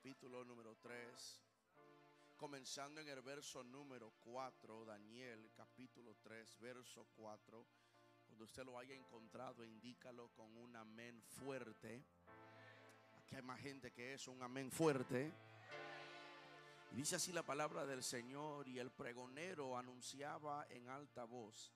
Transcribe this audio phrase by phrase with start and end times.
[0.00, 1.42] capítulo número 3,
[2.34, 7.66] comenzando en el verso número 4, Daniel capítulo 3, verso 4.
[8.24, 12.02] Cuando usted lo haya encontrado, indícalo con un amén fuerte.
[13.18, 15.30] Aquí hay más gente que eso, un amén fuerte.
[16.92, 21.74] Y dice así la palabra del Señor y el pregonero anunciaba en alta voz,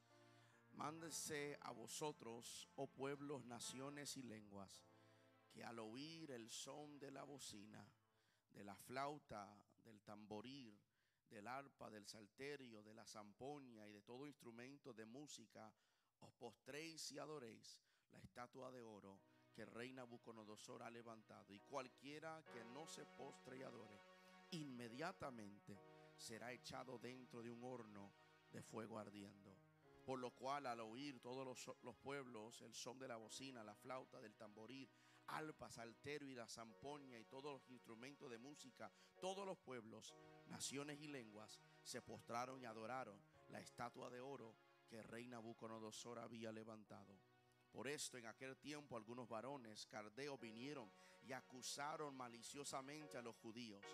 [0.73, 4.83] mándese a vosotros, oh pueblos, naciones y lenguas,
[5.53, 7.87] que al oír el son de la bocina,
[8.55, 9.55] de la flauta,
[9.85, 10.79] del tamboril,
[11.29, 15.73] del arpa, del salterio, de la zampoña y de todo instrumento de música,
[16.21, 17.81] os postréis y adoréis
[18.13, 19.21] la estatua de oro
[19.53, 21.53] que rey Nabucodonosor ha levantado.
[21.53, 23.99] Y cualquiera que no se postre y adore,
[24.51, 25.79] inmediatamente
[26.17, 28.13] será echado dentro de un horno
[28.51, 29.55] de fuego ardiendo.
[30.05, 31.47] Por lo cual al oír todos
[31.83, 34.89] los, pueblos el son de la bocina, la flauta, del tamboril,
[35.29, 38.91] alpa, saltero y la zampoña y todos los instrumentos de música,
[39.21, 40.15] todos los pueblos,
[40.47, 43.19] naciones y lenguas se postraron y adoraron
[43.49, 44.55] la estatua de oro
[44.89, 47.19] que rey Nabucodonosor había levantado.
[47.73, 50.91] Por esto en aquel tiempo algunos varones cardeos vinieron
[51.23, 53.85] y acusaron maliciosamente a los judíos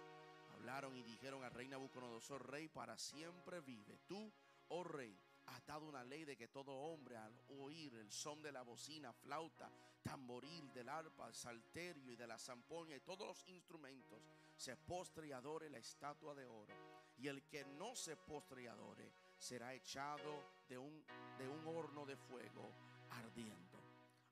[0.61, 3.99] hablaron y dijeron al rey Nabucodonosor, rey, para siempre vive.
[4.07, 4.31] Tú,
[4.69, 5.19] oh rey,
[5.51, 9.13] has dado una ley de que todo hombre al oír el son de la bocina,
[9.13, 9.71] flauta,
[10.03, 14.21] tamboril, del arpa, salterio y de la zampoña y todos los instrumentos,
[14.57, 16.75] se postre y adore la estatua de oro.
[17.19, 21.05] Y el que no se postre y adore será echado de un,
[21.39, 22.73] de un horno de fuego
[23.11, 23.79] ardiendo.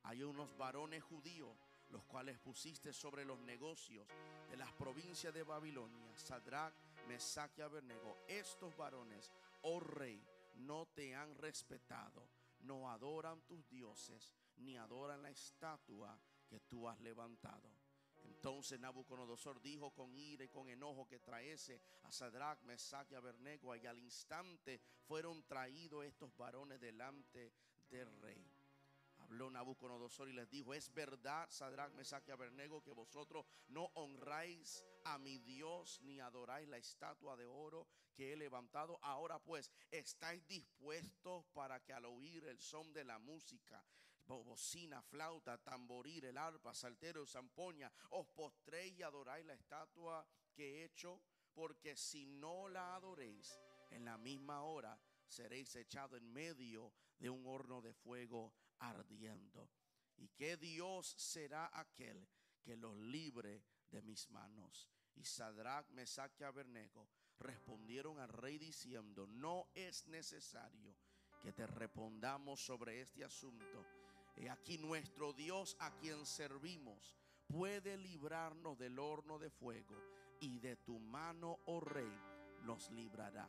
[0.04, 1.56] Hay unos varones judíos
[1.90, 4.06] los cuales pusiste sobre los negocios
[4.50, 6.74] de las provincias de Babilonia, Sadrach,
[7.08, 8.18] Mesach y Abednego.
[8.28, 10.22] Estos varones, oh rey,
[10.58, 12.28] no te han respetado,
[12.60, 17.70] no adoran tus dioses, ni adoran la estatua que tú has levantado.
[18.24, 23.74] Entonces Nabucodonosor dijo con ira y con enojo que traese a Sadrach, Mesach y Abednego
[23.76, 27.52] y al instante fueron traídos estos varones delante
[27.90, 28.57] del rey.
[29.28, 34.86] Habló Nabucodonosor y les dijo, es verdad, Sadrach, Mesach y Abednego, que vosotros no honráis
[35.04, 38.98] a mi Dios ni adoráis la estatua de oro que he levantado.
[39.02, 43.84] Ahora pues, estáis dispuestos para que al oír el son de la música,
[44.26, 50.84] bocina, flauta, tamboril, el arpa, saltero, zampoña, os postréis y adoráis la estatua que he
[50.86, 51.20] hecho,
[51.52, 53.60] porque si no la adoréis,
[53.90, 59.68] en la misma hora seréis echados en medio de un horno de fuego ardiendo.
[60.16, 62.28] ¿Y qué Dios será aquel
[62.62, 64.88] que los libre de mis manos?
[65.14, 67.08] Y Sadrach, Mesach y Abednego
[67.38, 70.96] respondieron al rey diciendo, no es necesario
[71.40, 73.86] que te respondamos sobre este asunto.
[74.36, 77.16] He aquí nuestro Dios a quien servimos
[77.46, 79.96] puede librarnos del horno de fuego
[80.40, 82.12] y de tu mano, oh rey,
[82.62, 83.48] nos librará.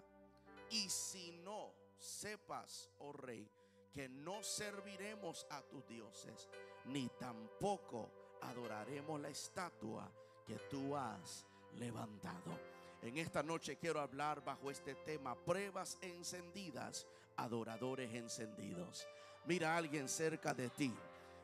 [0.71, 3.49] Y si no, sepas, oh rey,
[3.93, 6.49] que no serviremos a tus dioses,
[6.85, 8.09] ni tampoco
[8.41, 10.11] adoraremos la estatua
[10.45, 11.45] que tú has
[11.77, 12.57] levantado.
[13.01, 17.07] En esta noche quiero hablar bajo este tema, pruebas encendidas,
[17.37, 19.07] adoradores encendidos.
[19.45, 20.93] Mira a alguien cerca de ti,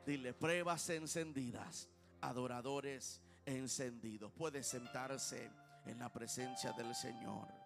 [0.05, 1.87] dile pruebas encendidas,
[2.21, 4.31] adoradores encendidos.
[4.33, 5.49] Puede sentarse
[5.85, 7.64] en la presencia del Señor.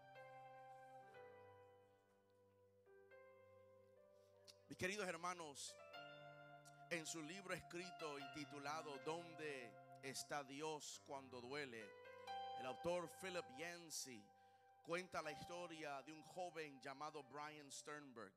[4.80, 5.76] Queridos hermanos,
[6.90, 9.70] en su libro escrito intitulado ¿Dónde
[10.02, 11.86] está Dios cuando duele?
[12.62, 14.24] El autor Philip Yancey
[14.82, 18.32] cuenta la historia de un joven llamado Brian Sternberg.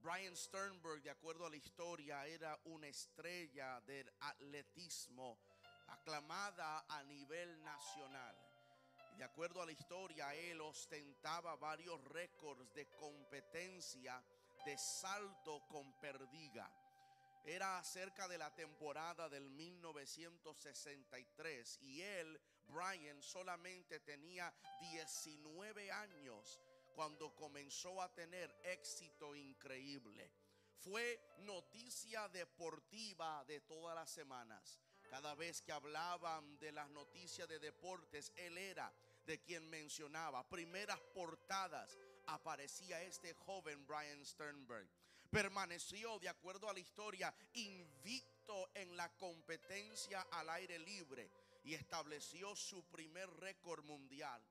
[0.00, 5.38] Brian Sternberg, de acuerdo a la historia, era una estrella del atletismo
[5.86, 8.36] aclamada a nivel nacional.
[9.14, 14.20] Y de acuerdo a la historia, él ostentaba varios récords de competencia
[14.64, 16.72] de salto con perdiga.
[17.44, 26.60] Era acerca de la temporada del 1963 y él, Brian, solamente tenía 19 años
[26.94, 30.30] cuando comenzó a tener éxito increíble.
[30.76, 34.78] Fue noticia deportiva de todas las semanas.
[35.08, 38.92] Cada vez que hablaban de las noticias de deportes, él era
[39.24, 40.46] de quien mencionaba.
[40.48, 41.96] Primeras portadas
[42.28, 44.88] aparecía este joven Brian Sternberg.
[45.30, 51.30] Permaneció, de acuerdo a la historia, invicto en la competencia al aire libre
[51.64, 54.42] y estableció su primer récord mundial.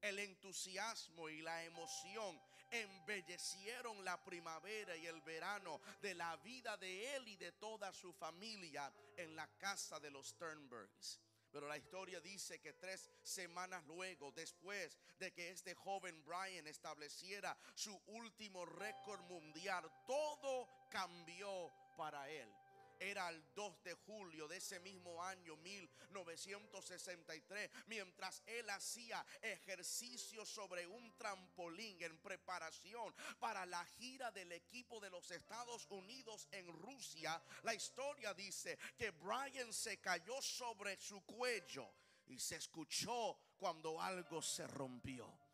[0.00, 2.40] El entusiasmo y la emoción
[2.70, 8.12] embellecieron la primavera y el verano de la vida de él y de toda su
[8.12, 11.20] familia en la casa de los Sternbergs.
[11.50, 17.56] Pero la historia dice que tres semanas luego, después de que este joven Brian estableciera
[17.74, 22.57] su último récord mundial, todo cambió para él
[22.98, 30.86] era el 2 de julio de ese mismo año 1963, mientras él hacía ejercicio sobre
[30.86, 37.42] un trampolín en preparación para la gira del equipo de los Estados Unidos en Rusia.
[37.62, 41.90] La historia dice que Brian se cayó sobre su cuello
[42.26, 45.47] y se escuchó cuando algo se rompió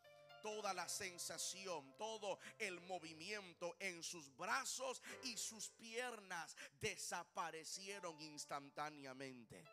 [0.44, 9.64] toda la sensación, todo el movimiento en sus brazos y sus piernas desaparecieron instantáneamente.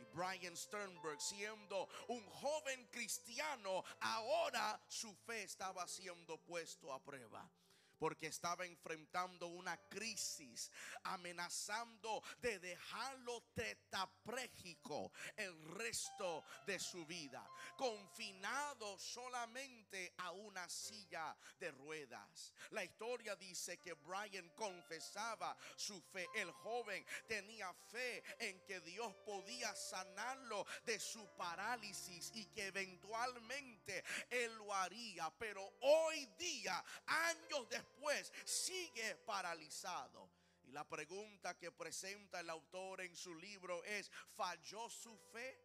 [0.00, 7.48] Y Brian Sternberg, siendo un joven cristiano, ahora su fe estaba siendo puesto a prueba
[7.98, 10.70] porque estaba enfrentando una crisis,
[11.04, 21.70] amenazando de dejarlo tetaprégico el resto de su vida, confinado solamente a una silla de
[21.72, 22.52] ruedas.
[22.70, 26.26] La historia dice que Brian confesaba su fe.
[26.34, 34.04] El joven tenía fe en que Dios podía sanarlo de su parálisis y que eventualmente
[34.30, 35.30] él lo haría.
[35.38, 40.30] Pero hoy día, años después, pues sigue paralizado.
[40.64, 45.60] Y la pregunta que presenta el autor en su libro es, ¿falló su fe?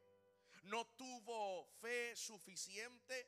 [0.64, 3.28] ¿No tuvo fe suficiente?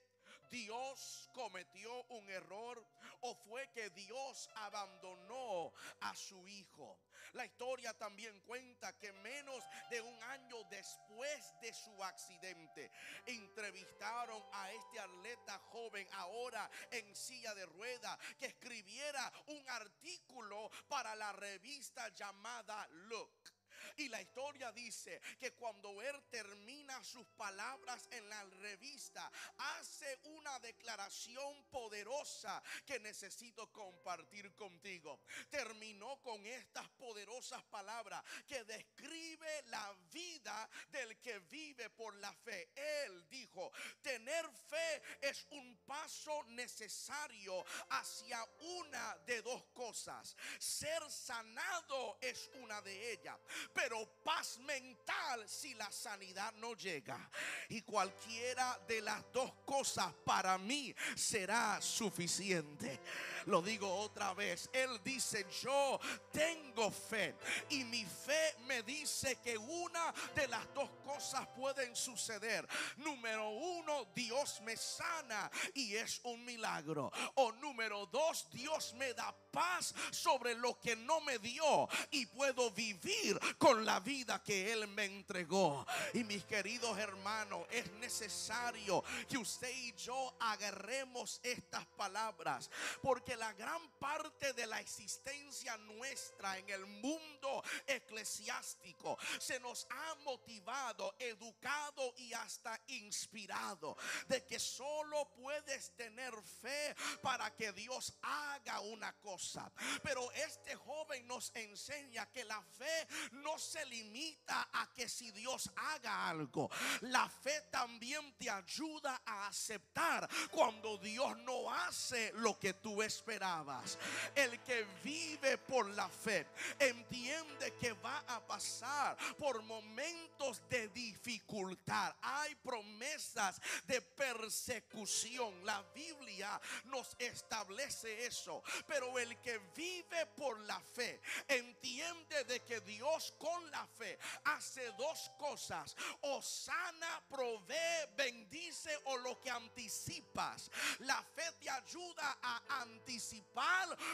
[0.51, 2.85] Dios cometió un error
[3.21, 6.99] o fue que Dios abandonó a su hijo.
[7.31, 12.91] La historia también cuenta que menos de un año después de su accidente
[13.25, 21.15] entrevistaron a este atleta joven ahora en silla de rueda que escribiera un artículo para
[21.15, 23.52] la revista llamada Look.
[23.97, 30.59] Y la historia dice que cuando él termina sus palabras en la revista, hace una
[30.59, 35.21] declaración poderosa que necesito compartir contigo.
[35.49, 42.71] Terminó con estas poderosas palabras que describe la vida del que vive por la fe.
[42.75, 43.71] Él dijo,
[44.01, 50.35] tener fe es un paso necesario hacia una de dos cosas.
[50.59, 53.37] Ser sanado es una de ellas
[53.73, 57.29] pero paz mental si la sanidad no llega.
[57.69, 62.99] Y cualquiera de las dos cosas para mí será suficiente.
[63.45, 64.69] Lo digo otra vez.
[64.73, 65.99] Él dice, yo
[66.31, 67.35] tengo fe.
[67.69, 72.67] Y mi fe me dice que una de las dos cosas pueden suceder.
[72.97, 77.11] Número uno, Dios me sana y es un milagro.
[77.35, 82.71] O número dos, Dios me da paz sobre lo que no me dio y puedo
[82.71, 85.85] vivir con la vida que Él me entregó.
[86.13, 92.69] Y mis queridos hermanos, es necesario que usted y yo agarremos estas palabras,
[93.01, 100.15] porque la gran parte de la existencia nuestra en el mundo eclesiástico se nos ha
[100.23, 103.97] motivado, educado y hasta inspirado
[104.27, 109.71] de que solo puedes tener fe para que Dios haga una cosa.
[110.01, 115.69] Pero este joven nos enseña que la fe no se limita a que si Dios
[115.75, 116.69] haga algo,
[117.01, 123.97] la fe también te ayuda a aceptar cuando Dios no hace lo que tú esperabas.
[124.35, 126.45] El que vive por la fe
[126.77, 132.13] entiende que va a pasar por momentos de dificultad.
[132.21, 135.65] Hay promesas de persecución.
[135.65, 138.61] La Biblia nos establece eso.
[138.87, 144.91] Pero el que vive por la fe entiende de que Dios con la fe hace
[144.97, 145.95] dos cosas.
[146.21, 150.69] O sana, provee, bendice o lo que anticipas.
[150.99, 153.12] La fe te ayuda a anticipar.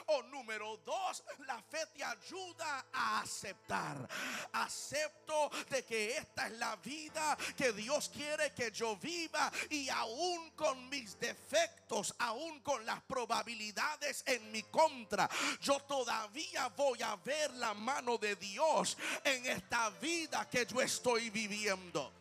[0.07, 4.07] O número dos, la fe te ayuda a aceptar.
[4.53, 9.51] Acepto de que esta es la vida que Dios quiere que yo viva.
[9.69, 15.29] Y aún con mis defectos, aún con las probabilidades en mi contra,
[15.61, 21.29] yo todavía voy a ver la mano de Dios en esta vida que yo estoy
[21.29, 22.18] viviendo.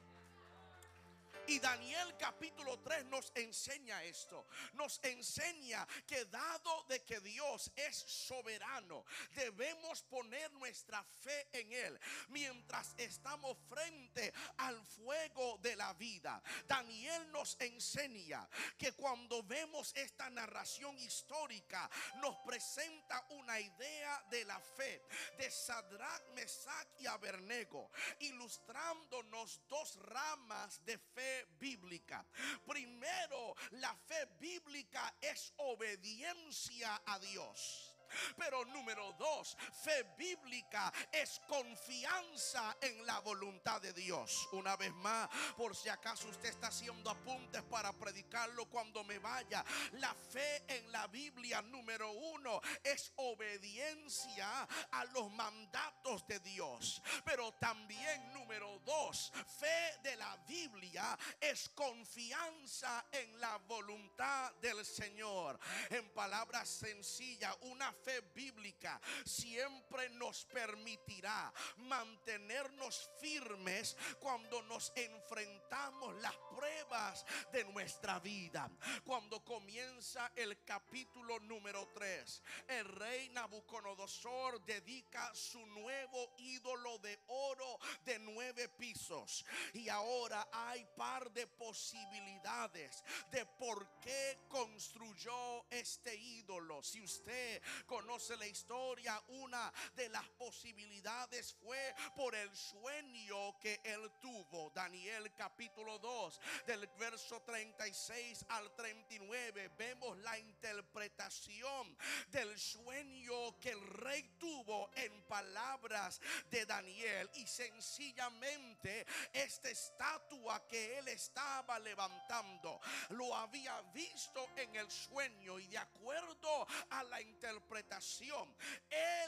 [1.49, 4.47] Y Daniel capítulo 3 nos enseña esto.
[4.75, 11.99] Nos enseña que dado de que Dios es soberano, debemos poner nuestra fe en Él
[12.29, 16.43] mientras estamos frente al fuego de la vida.
[16.67, 24.61] Daniel nos enseña que cuando vemos esta narración histórica, nos presenta una idea de la
[24.61, 25.03] fe
[25.39, 32.25] de Sadrach, Mesach y Abernego, ilustrándonos dos ramas de fe bíblica.
[32.67, 37.88] Primero, la fe bíblica es obediencia a Dios.
[38.37, 44.49] Pero número dos, fe bíblica es confianza en la voluntad de Dios.
[44.53, 49.65] Una vez más, por si acaso usted está haciendo apuntes para predicarlo cuando me vaya.
[49.93, 57.03] La fe en la Biblia número uno es obediencia a los mandatos de Dios.
[57.25, 65.59] Pero también número dos, fe de la Biblia es confianza en la voluntad del Señor.
[65.91, 76.35] En palabras sencillas, una fe bíblica siempre nos permitirá mantenernos firmes cuando nos enfrentamos las
[76.55, 78.71] pruebas de nuestra vida.
[79.05, 87.79] Cuando comienza el capítulo número 3, el rey Nabucodonosor dedica su nuevo ídolo de oro
[88.05, 89.45] de nueve pisos.
[89.75, 96.83] Y ahora hay par de posibilidades de por qué construyó este ídolo.
[96.83, 104.13] Si usted conoce la historia, una de las posibilidades fue por el sueño que él
[104.21, 104.71] tuvo.
[104.75, 111.97] Daniel capítulo 2, del verso 36 al 39, vemos la interpretación
[112.29, 117.31] del sueño que el rey tuvo en palabras de Daniel.
[117.35, 122.81] Y sencillamente esta estatua que él estaba levantando,
[123.11, 128.57] lo había visto en el sueño y de acuerdo a la interpretación él
[128.91, 129.28] el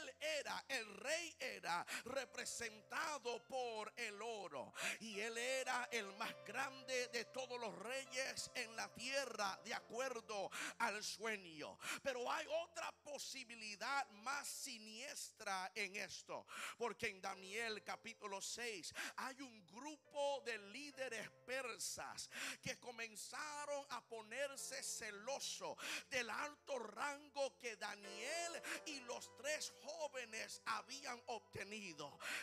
[2.05, 4.73] representado por el oro.
[4.99, 10.49] Y él era el más grande de todos los reyes en la tierra, de acuerdo
[10.79, 11.77] al sueño.
[12.03, 16.45] Pero hay otra posibilidad más siniestra en esto.
[16.77, 22.29] Porque en Daniel capítulo 6 hay un grupo de líderes persas
[22.61, 25.77] que comenzaron a ponerse celoso
[26.09, 31.60] del alto rango que Daniel y los tres jóvenes habían obtenido,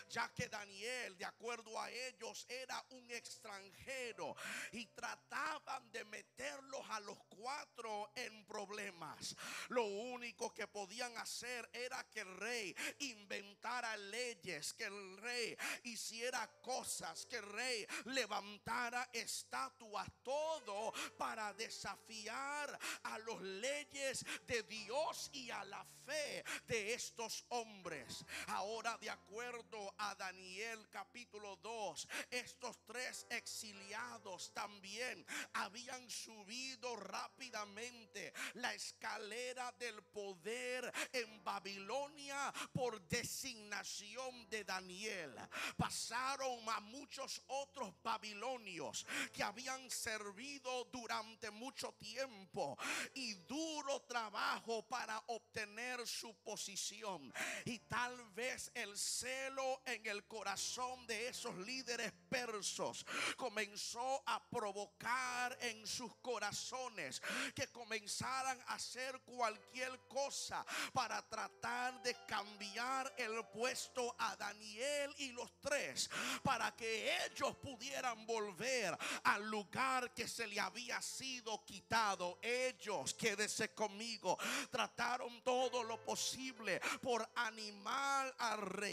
[0.08, 4.37] ya que Daniel, de acuerdo a ellos, era un extranjero
[4.72, 9.37] y trataban de meterlos a los cuatro en problemas.
[9.68, 16.46] Lo único que podían hacer era que el rey inventara leyes, que el rey hiciera
[16.60, 25.50] cosas, que el rey levantara estatuas, todo para desafiar a los leyes de Dios y
[25.50, 28.25] a la fe de estos hombres.
[28.48, 35.24] Ahora, de acuerdo a Daniel capítulo 2, estos tres exiliados también
[35.54, 45.34] habían subido rápidamente la escalera del poder en Babilonia por designación de Daniel.
[45.76, 52.76] Pasaron a muchos otros babilonios que habían servido durante mucho tiempo
[53.14, 57.32] y duro trabajo para obtener su posición.
[57.64, 65.57] Y tal vez el celo en el corazón de esos líderes persos comenzó a provocar
[65.61, 67.23] en sus corazones
[67.55, 75.33] que comenzaran a hacer cualquier cosa para tratar de cambiar el puesto a Daniel y
[75.33, 76.11] los tres
[76.43, 82.38] para que ellos pudieran volver al lugar que se le había sido quitado.
[82.43, 84.37] Ellos, quédese conmigo,
[84.71, 88.88] trataron todo lo posible por animar al rey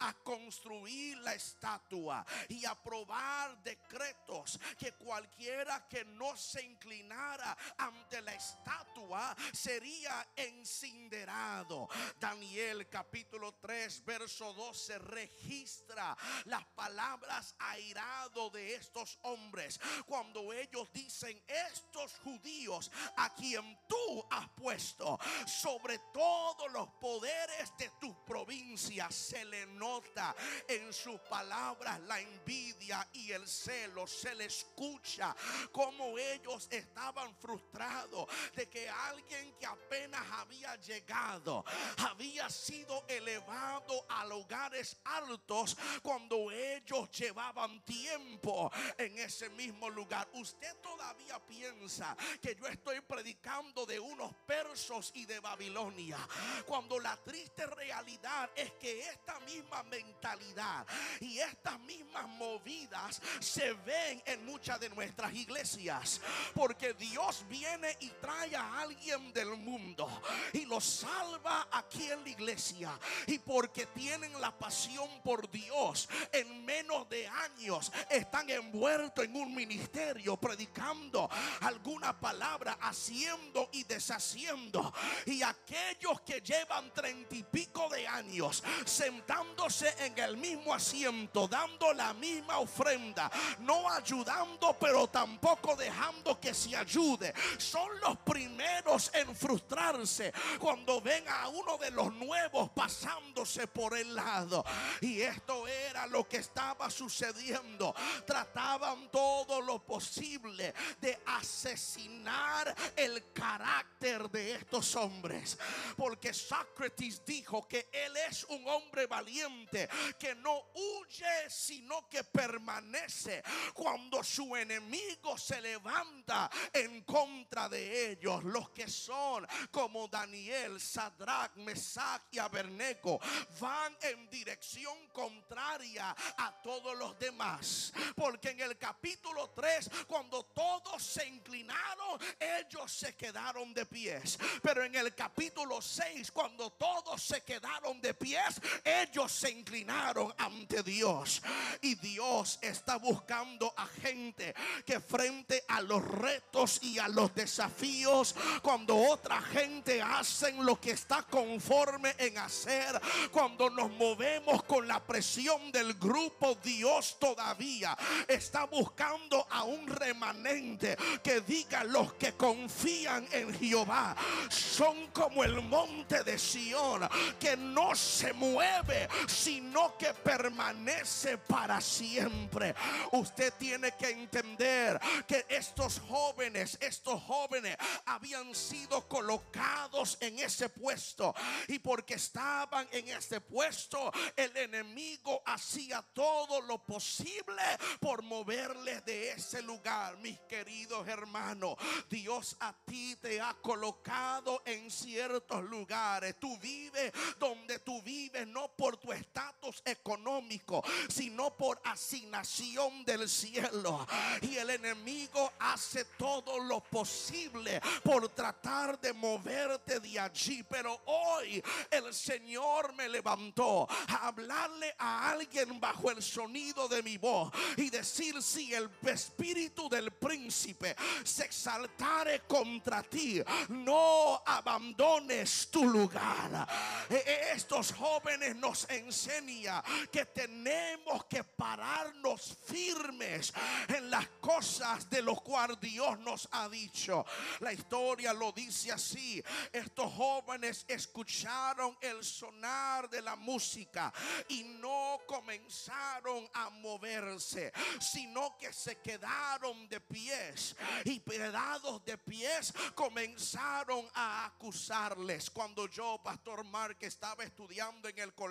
[0.00, 8.34] a construir la estatua y aprobar decretos que cualquiera que no se inclinara ante la
[8.34, 11.88] estatua sería incinerado.
[12.18, 21.42] Daniel capítulo 3 verso 12 registra las palabras airado de estos hombres cuando ellos dicen
[21.46, 29.14] estos judíos a quien tú has puesto sobre todo todos los poderes de tus provincias
[29.40, 30.36] se le nota
[30.68, 34.06] en sus palabras la envidia y el celo.
[34.06, 35.34] Se le escucha
[35.72, 41.64] como ellos estaban frustrados de que alguien que apenas había llegado
[42.10, 50.28] había sido elevado a lugares altos cuando ellos llevaban tiempo en ese mismo lugar.
[50.34, 56.18] Usted todavía piensa que yo estoy predicando de unos persos y de Babilonia,
[56.66, 60.86] cuando la triste realidad es que esta misma mentalidad
[61.20, 66.20] y estas mismas movidas se ven en muchas de nuestras iglesias,
[66.54, 70.08] porque Dios viene y trae a alguien del mundo
[70.52, 76.64] y lo salva aquí en la iglesia y porque tienen la pasión por Dios en
[76.64, 81.28] menos de años están envueltos en un ministerio predicando
[81.60, 84.92] alguna palabra, haciendo y deshaciendo.
[85.26, 88.62] Y aquellos que llevan treinta y pico de años
[89.10, 96.54] sentándose en el mismo asiento, dando la misma ofrenda, no ayudando, pero tampoco dejando que
[96.54, 103.66] se ayude, son los primeros en frustrarse cuando ven a uno de los nuevos pasándose
[103.66, 104.64] por el lado.
[105.00, 107.92] Y esto era lo que estaba sucediendo.
[108.24, 115.58] Trataban todo lo posible de asesinar el carácter de estos hombres.
[115.96, 119.88] Porque Sócrates dijo que él es un hombre valiente
[120.18, 123.42] que no huye, sino que permanece
[123.74, 128.42] cuando su enemigo se levanta en contra de ellos.
[128.44, 133.20] Los que son como Daniel, Sadrach, Mesach y Aberneco
[133.60, 137.92] van en dirección contraria a todos los demás.
[138.14, 144.38] Porque en el capítulo 3, cuando todos se inclinaron, ellos se quedaron de pies.
[144.62, 148.60] Pero en el capítulo 6, cuando todos se quedaron de pies,
[149.02, 151.42] ellos se inclinaron ante Dios.
[151.80, 154.54] Y Dios está buscando a gente
[154.84, 160.92] que frente a los retos y a los desafíos, cuando otra gente hacen lo que
[160.92, 167.96] está conforme en hacer, cuando nos movemos con la presión del grupo, Dios todavía
[168.28, 174.16] está buscando a un remanente que diga los que confían en Jehová
[174.50, 178.79] son como el monte de Sión que no se mueve
[179.26, 182.74] sino que permanece para siempre.
[183.12, 191.34] Usted tiene que entender que estos jóvenes, estos jóvenes habían sido colocados en ese puesto
[191.68, 197.62] y porque estaban en ese puesto, el enemigo hacía todo lo posible
[198.00, 200.16] por moverles de ese lugar.
[200.18, 201.76] Mis queridos hermanos,
[202.08, 206.36] Dios a ti te ha colocado en ciertos lugares.
[206.38, 214.06] Tú vives donde tú vives, no por tu estatus económico, sino por asignación del cielo.
[214.42, 220.62] Y el enemigo hace todo lo posible por tratar de moverte de allí.
[220.64, 227.18] Pero hoy el Señor me levantó a hablarle a alguien bajo el sonido de mi
[227.18, 235.84] voz y decir si el espíritu del príncipe se exaltare contra ti, no abandones tu
[235.84, 236.66] lugar.
[237.08, 243.52] E, e, estos jóvenes nos enseñan que tenemos que pararnos firmes
[243.88, 247.24] en las cosas de los cuales Dios nos ha dicho.
[247.60, 249.42] La historia lo dice así.
[249.72, 254.12] Estos jóvenes escucharon el sonar de la música
[254.48, 262.72] y no comenzaron a moverse, sino que se quedaron de pies y pedados de pies
[262.94, 265.50] comenzaron a acusarles.
[265.50, 268.49] Cuando yo, Pastor Mark, estaba estudiando en el colegio,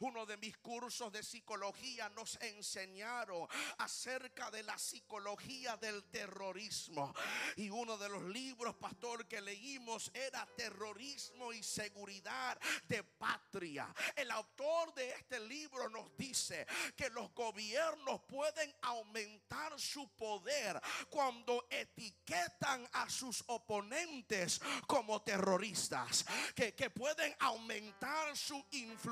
[0.00, 3.46] uno de mis cursos de psicología nos enseñaron
[3.78, 7.14] acerca de la psicología del terrorismo.
[7.56, 13.92] Y uno de los libros, pastor, que leímos era Terrorismo y Seguridad de Patria.
[14.14, 21.66] El autor de este libro nos dice que los gobiernos pueden aumentar su poder cuando
[21.70, 26.24] etiquetan a sus oponentes como terroristas.
[26.54, 29.05] Que, que pueden aumentar su influencia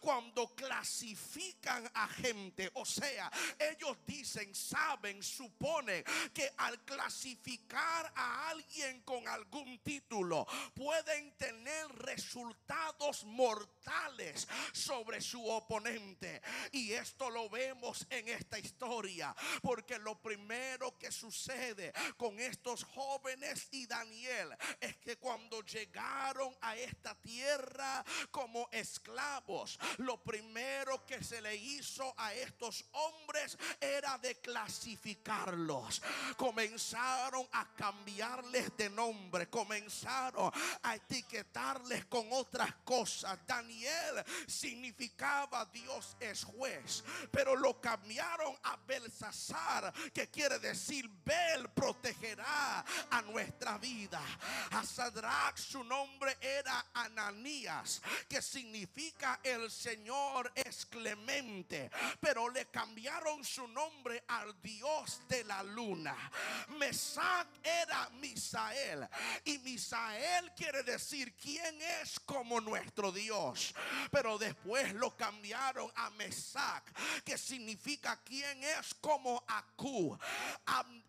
[0.00, 2.70] cuando clasifican a gente.
[2.74, 11.36] O sea, ellos dicen, saben, suponen que al clasificar a alguien con algún título pueden
[11.36, 16.40] tener resultados mortales sobre su oponente.
[16.72, 23.68] Y esto lo vemos en esta historia, porque lo primero que sucede con estos jóvenes
[23.70, 31.40] y Daniel es que cuando llegaron a esta tierra como esclavos, lo primero que se
[31.40, 36.02] le hizo a estos hombres era de clasificarlos.
[36.36, 40.50] comenzaron a cambiarles de nombre, comenzaron
[40.82, 43.38] a etiquetarles con otras cosas.
[43.46, 52.84] Daniel significaba Dios es juez, pero lo cambiaron a Belsasar, que quiere decir Bel protegerá
[53.10, 54.20] a nuestra vida.
[54.72, 63.44] A Sadrach su nombre era Ananías, que significa el Señor es clemente, pero le cambiaron
[63.44, 66.16] su nombre al Dios de la luna.
[66.78, 69.06] Mesac era Misael
[69.44, 73.74] y Misael quiere decir quién es como nuestro Dios,
[74.10, 76.84] pero después lo cambiaron a Mesac,
[77.24, 80.18] que significa quién es como Acú.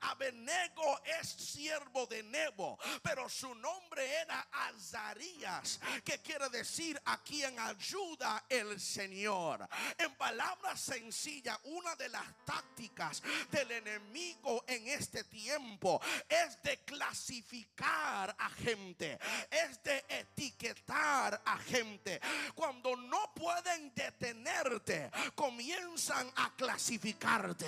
[0.02, 7.60] Abenego es siervo de Nebo, pero su nombre era Azarías, que quiere decir a quien
[7.60, 9.70] ayuda el Señor.
[10.00, 18.36] En palabras sencillas, una de las tácticas del enemigo en este tiempo es de clasificar
[18.36, 19.20] a gente,
[19.52, 22.20] es de etiquetar a gente.
[22.56, 27.68] Cuando no pueden detenerte, comienzan a clasificarte.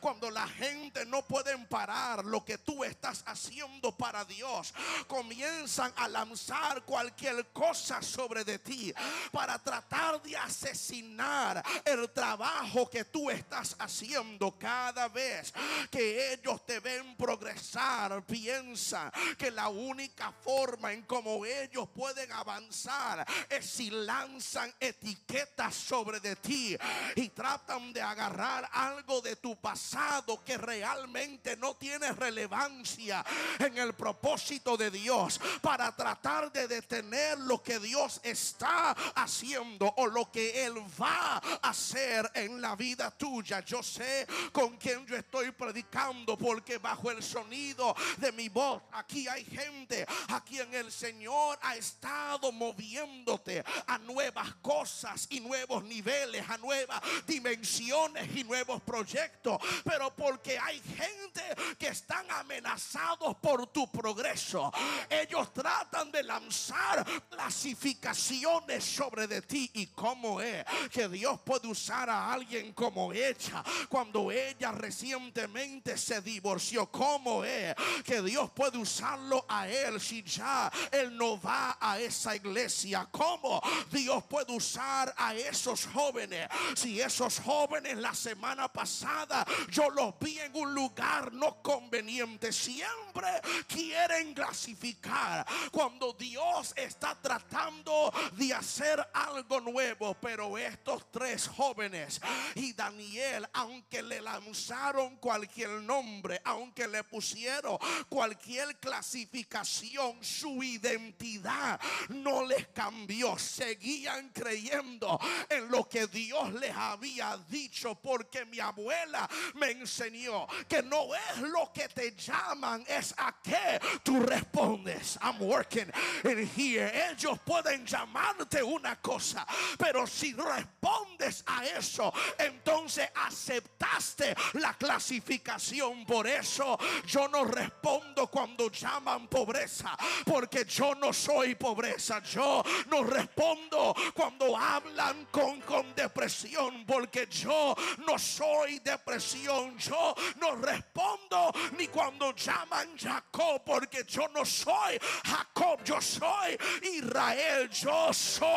[0.00, 4.72] Cuando la gente no puede parar lo que tú estás haciendo para Dios,
[5.08, 8.94] comienzan a lanzar cualquier cosa sobre de ti
[9.32, 15.52] para tratar de asesinar el trabajo que tú estás haciendo cada vez
[15.90, 18.22] que ellos te ven progresar.
[18.24, 26.20] Piensa que la única forma en cómo ellos pueden avanzar es si lanzan etiquetas sobre
[26.20, 26.76] de ti
[27.16, 33.24] y tratan de agarrar algo de tu pasado que realmente no tiene relevancia
[33.58, 40.06] en el propósito de Dios para tratar de detener lo que Dios está haciendo o
[40.06, 43.60] lo que Él va a hacer en la vida tuya.
[43.60, 49.28] Yo sé con quién yo estoy predicando porque bajo el sonido de mi voz aquí
[49.28, 56.48] hay gente a quien el Señor ha estado moviéndote a nuevas cosas y nuevos niveles,
[56.48, 59.58] a nuevas dimensiones y nuevos proyectos.
[59.84, 61.42] Pero porque hay gente
[61.78, 64.72] que están amenazados por tu progreso.
[65.08, 72.08] Ellos tratan de lanzar clasificaciones sobre de ti y cómo es que Dios puede usar
[72.08, 76.86] a alguien como ella cuando ella recientemente se divorció.
[76.86, 82.34] ¿Cómo es que Dios puede usarlo a él si ya él no va a esa
[82.34, 83.06] iglesia?
[83.10, 90.18] ¿Cómo Dios puede usar a esos jóvenes si esos jóvenes la semana pasada yo los
[90.18, 92.52] vi en un lugar no conveniente?
[92.52, 93.28] Siempre
[93.66, 98.69] quieren clasificar cuando Dios está tratando de hacer
[99.12, 100.14] algo nuevo.
[100.20, 102.20] Pero estos tres jóvenes
[102.54, 107.78] y Daniel, aunque le lanzaron cualquier nombre, aunque le pusieron
[108.08, 113.38] cualquier clasificación, su identidad no les cambió.
[113.38, 120.82] Seguían creyendo en lo que Dios les había dicho, porque mi abuela me enseñó que
[120.82, 125.18] no es lo que te llaman, es a qué tú respondes.
[125.22, 125.90] I'm working
[126.24, 126.90] in here.
[127.10, 129.46] Ellos pueden llamarte una cosa,
[129.78, 136.04] pero si respondes a eso, entonces aceptaste la clasificación.
[136.06, 142.20] Por eso yo no respondo cuando llaman pobreza, porque yo no soy pobreza.
[142.22, 147.74] Yo no respondo cuando hablan con, con depresión, porque yo
[148.06, 149.76] no soy depresión.
[149.78, 157.68] Yo no respondo ni cuando llaman Jacob, porque yo no soy Jacob, yo soy Israel,
[157.70, 158.49] yo soy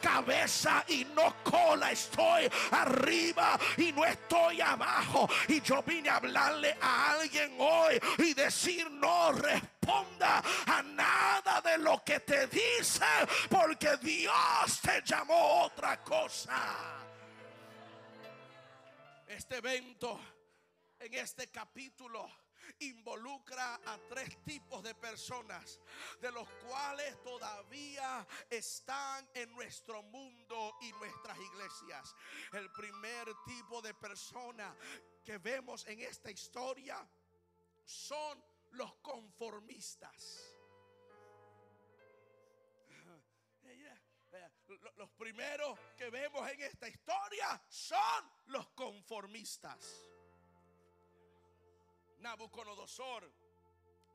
[0.00, 5.28] cabeza y no cola, estoy arriba y no estoy abajo.
[5.48, 11.78] Y yo vine a hablarle a alguien hoy y decir no responda a nada de
[11.78, 13.04] lo que te dice,
[13.48, 17.04] porque Dios te llamó otra cosa.
[19.26, 20.18] Este evento
[20.98, 22.28] en este capítulo
[22.80, 25.80] involucra a tres tipos de personas,
[26.20, 32.14] de los cuales todavía están en nuestro mundo y nuestras iglesias.
[32.52, 34.74] El primer tipo de persona
[35.24, 37.06] que vemos en esta historia
[37.84, 40.54] son los conformistas.
[44.96, 50.08] Los primeros que vemos en esta historia son los conformistas.
[52.20, 53.30] Nabucodonosor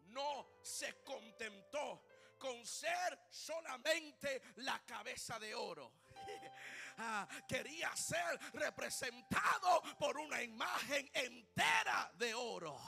[0.08, 2.04] no se contentó
[2.38, 5.92] con ser solamente la cabeza de oro.
[6.98, 12.80] Ah, quería ser representado por una imagen entera de oro.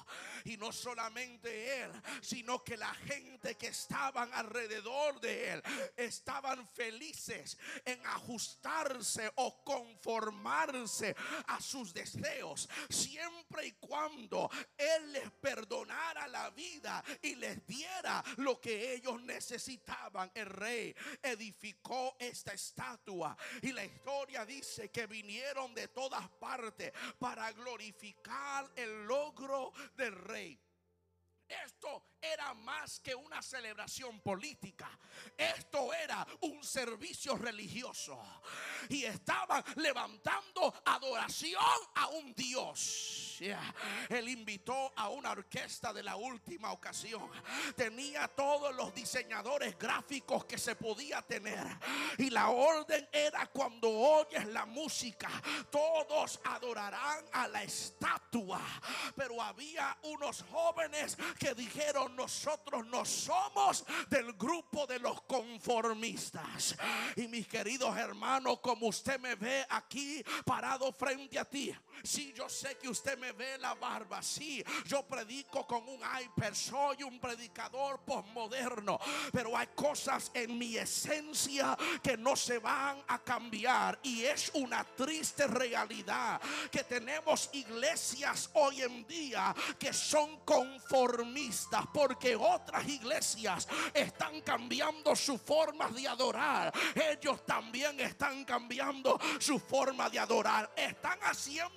[0.44, 1.92] Y no solamente él,
[2.22, 5.64] sino que la gente que estaban alrededor de él
[5.96, 11.16] estaban felices en ajustarse o conformarse
[11.48, 18.60] a sus deseos, siempre y cuando él les perdonara la vida y les diera lo
[18.60, 20.32] que ellos necesitaban.
[20.34, 27.52] El rey edificó esta estatua y la historia dice que vinieron de todas partes para
[27.54, 30.60] glorificar el logro del rey.
[31.48, 34.90] Esto era más que una celebración política.
[35.38, 38.20] Esto era un servicio religioso.
[38.90, 41.62] Y estaban levantando adoración
[41.96, 43.25] a un Dios.
[44.10, 47.30] Él invitó a una orquesta de la última ocasión.
[47.76, 51.66] Tenía todos los diseñadores gráficos que se podía tener.
[52.18, 55.30] Y la orden era cuando oyes la música,
[55.70, 58.62] todos adorarán a la estatua.
[59.16, 66.76] Pero había unos jóvenes que dijeron, nosotros no somos del grupo de los conformistas.
[67.16, 72.50] Y mis queridos hermanos, como usted me ve aquí parado frente a ti, si yo
[72.50, 77.20] sé que usted me ve la barba, sí, yo predico con un iPad, soy un
[77.20, 79.00] predicador postmoderno,
[79.32, 84.84] pero hay cosas en mi esencia que no se van a cambiar y es una
[84.84, 94.42] triste realidad que tenemos iglesias hoy en día que son conformistas porque otras iglesias están
[94.42, 96.74] cambiando su forma de adorar.
[96.94, 100.72] Ellos también están cambiando su forma de adorar.
[100.76, 101.18] Están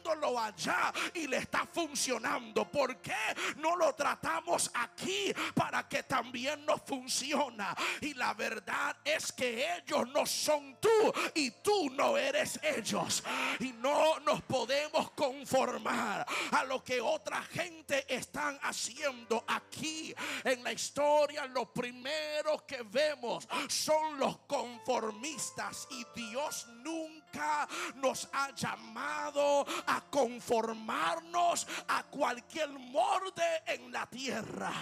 [0.09, 2.71] haciéndolo allá y le está funcionando.
[2.71, 3.14] ¿Por qué
[3.57, 7.75] no lo tratamos aquí para que también nos funciona?
[8.01, 13.23] Y la verdad es que ellos no son tú y tú no eres ellos.
[13.61, 20.73] Y no nos podemos conformar a lo que otra gente están haciendo aquí en la
[20.73, 21.47] historia.
[21.47, 31.66] Los primeros que vemos son los conformistas y Dios nunca nos ha llamado a conformarnos
[31.88, 34.72] a cualquier molde en la tierra.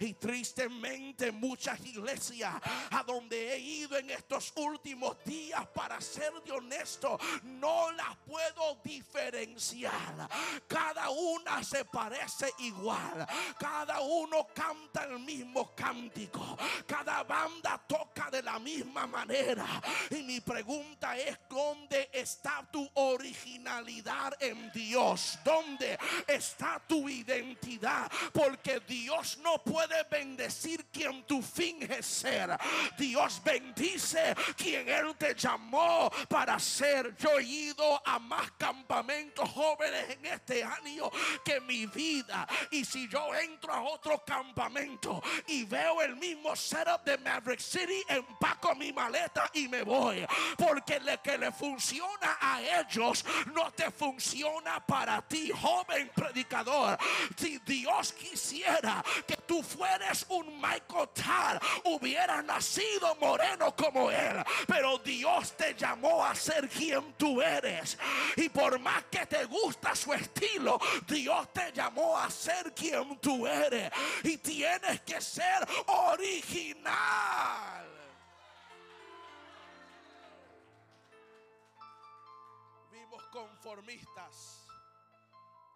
[0.00, 2.54] Y tristemente muchas iglesias
[2.90, 8.76] a donde he ido en estos últimos días, para ser de honesto, no las puedo
[8.82, 10.28] diferenciar.
[10.66, 13.26] Cada una se parece igual.
[13.58, 16.56] Cada uno canta el mismo cántico.
[16.86, 19.66] Cada banda toca de la misma manera.
[20.10, 24.34] Y mi pregunta es, ¿dónde está tu originalidad
[24.70, 25.38] Dios?
[25.44, 28.10] ¿Dónde está tu identidad?
[28.32, 32.56] Porque Dios no puede bendecir quien tú finges ser.
[32.98, 37.16] Dios bendice quien Él te llamó para ser.
[37.16, 41.10] Yo he ido a más campamentos jóvenes en este año
[41.44, 42.46] que mi vida.
[42.70, 48.02] Y si yo entro a otro campamento y veo el mismo setup de Maverick City,
[48.08, 50.26] empaco mi maleta y me voy.
[50.56, 54.51] Porque lo que le funciona a ellos no te funciona
[54.86, 56.98] para ti, joven predicador.
[57.36, 64.42] Si Dios quisiera que tú fueres un Michael Tal, hubiera nacido moreno como él.
[64.66, 67.98] Pero Dios te llamó a ser quien tú eres.
[68.36, 73.46] Y por más que te gusta su estilo, Dios te llamó a ser quien tú
[73.46, 73.90] eres.
[74.22, 77.91] Y tienes que ser original.
[83.32, 84.64] Conformistas.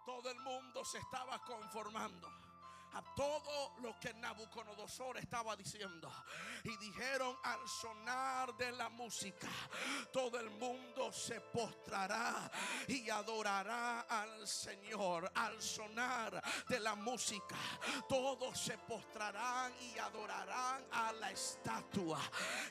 [0.05, 2.46] Todo el mundo se estaba conformando
[2.97, 6.11] a todo lo que Nabucodonosor estaba diciendo.
[6.65, 9.49] Y dijeron al sonar de la música,
[10.13, 12.51] todo el mundo se postrará
[12.89, 15.31] y adorará al Señor.
[15.35, 17.57] Al sonar de la música,
[18.09, 22.21] todos se postrarán y adorarán a la estatua.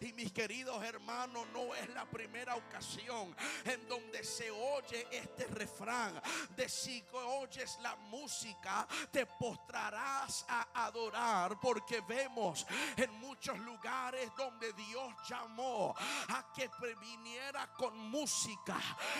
[0.01, 6.19] Y mis queridos hermanos, no es la primera ocasión en donde se oye este refrán
[6.55, 10.14] de si oyes la música, te postrarás
[10.47, 15.93] a adorar porque vemos en muchos lugares donde Dios llamó
[16.29, 18.77] a que previniera con música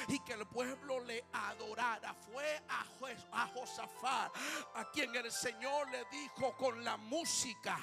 [0.08, 2.13] y que el pueblo le adorara.
[2.13, 4.31] Fue a, a Josafat
[4.75, 7.77] a quien el Señor le dijo con la música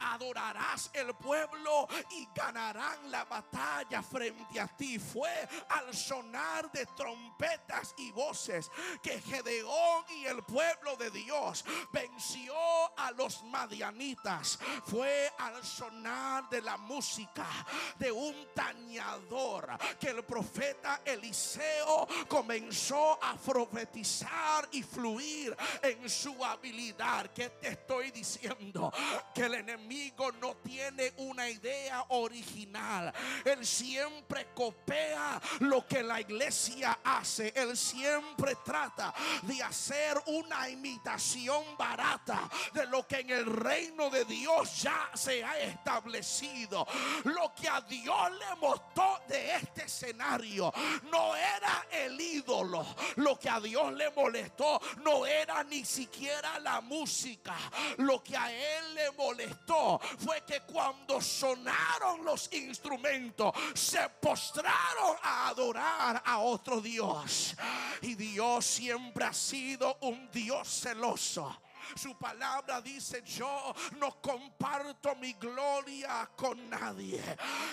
[0.00, 4.98] adorarás el pueblo y ganarán la batalla frente a ti.
[4.98, 8.70] Fue al sonar de trompetas y voces
[9.02, 12.54] que Gedeón y el pueblo de Dios venció venció
[12.96, 17.46] a los madianitas fue al sonar de la música
[17.98, 27.32] de un tañador que el profeta Eliseo comenzó a profetizar y fluir en su habilidad.
[27.32, 28.92] Que te estoy diciendo?
[29.34, 33.12] Que el enemigo no tiene una idea original.
[33.44, 37.52] Él siempre copia lo que la iglesia hace.
[37.54, 42.15] Él siempre trata de hacer una imitación barata
[42.72, 46.86] de lo que en el reino de Dios ya se ha establecido.
[47.24, 50.72] Lo que a Dios le mostró de este escenario
[51.10, 52.86] no era el ídolo.
[53.16, 57.56] Lo que a Dios le molestó no era ni siquiera la música.
[57.98, 65.48] Lo que a él le molestó fue que cuando sonaron los instrumentos se postraron a
[65.48, 67.54] adorar a otro Dios.
[68.02, 71.56] Y Dios siempre ha sido un Dios celoso.
[71.94, 77.22] Su palabra dice, yo no comparto mi gloria con nadie.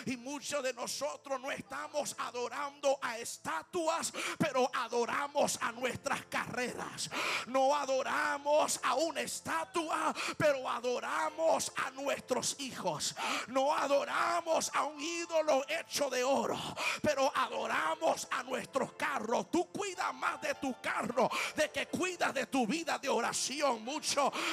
[0.06, 7.10] Y muchos de nosotros no estamos adorando a estatuas, pero adoramos a nuestras carreras.
[7.48, 13.16] No adoramos a una estatua, pero adoramos a nuestros hijos.
[13.48, 16.60] No adoramos a un ídolo hecho de oro,
[17.02, 19.50] pero adoramos a nuestros carros.
[19.52, 23.84] Tú cuidas más de tu carro de que cuidas de tu vida de oración.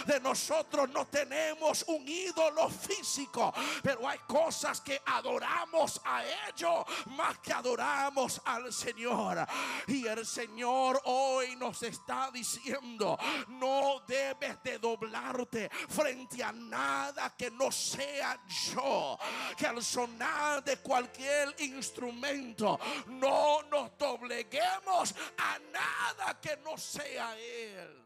[0.07, 7.39] De nosotros no tenemos un ídolo físico, pero hay cosas que adoramos a ellos más
[7.39, 9.45] que adoramos al Señor.
[9.89, 17.51] Y el Señor hoy nos está diciendo, no debes de doblarte frente a nada que
[17.51, 18.41] no sea
[18.73, 19.19] yo.
[19.57, 28.00] Que al sonar de cualquier instrumento no nos dobleguemos a nada que no sea Él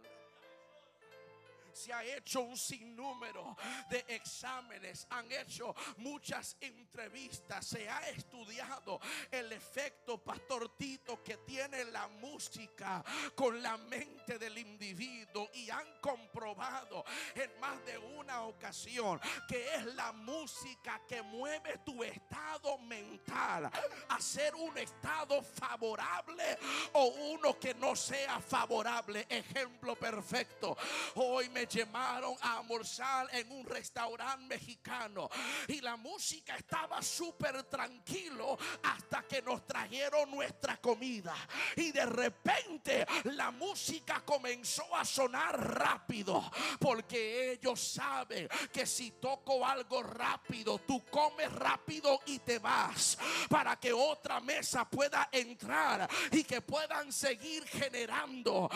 [1.74, 3.56] se ha hecho un sinnúmero
[3.90, 11.84] de exámenes, han hecho muchas entrevistas, se ha estudiado el efecto, Pastor Tito, que tiene
[11.86, 19.20] la música con la mente del individuo y han comprobado en más de una ocasión
[19.48, 23.70] que es la música que mueve tu estado mental
[24.08, 26.58] a ser un estado favorable
[26.92, 29.26] o uno que no sea favorable.
[29.28, 30.76] Ejemplo perfecto.
[31.16, 35.28] Hoy me llamaron a almorzar en un restaurante mexicano.
[35.68, 41.34] Y la música estaba súper tranquilo hasta que nos trajeron nuestra comida.
[41.76, 49.64] Y de repente la música comenzó a sonar rápido porque ellos saben que si toco
[49.66, 56.44] algo rápido tú comes rápido y te vas para que otra mesa pueda entrar y
[56.44, 58.70] que puedan seguir generando.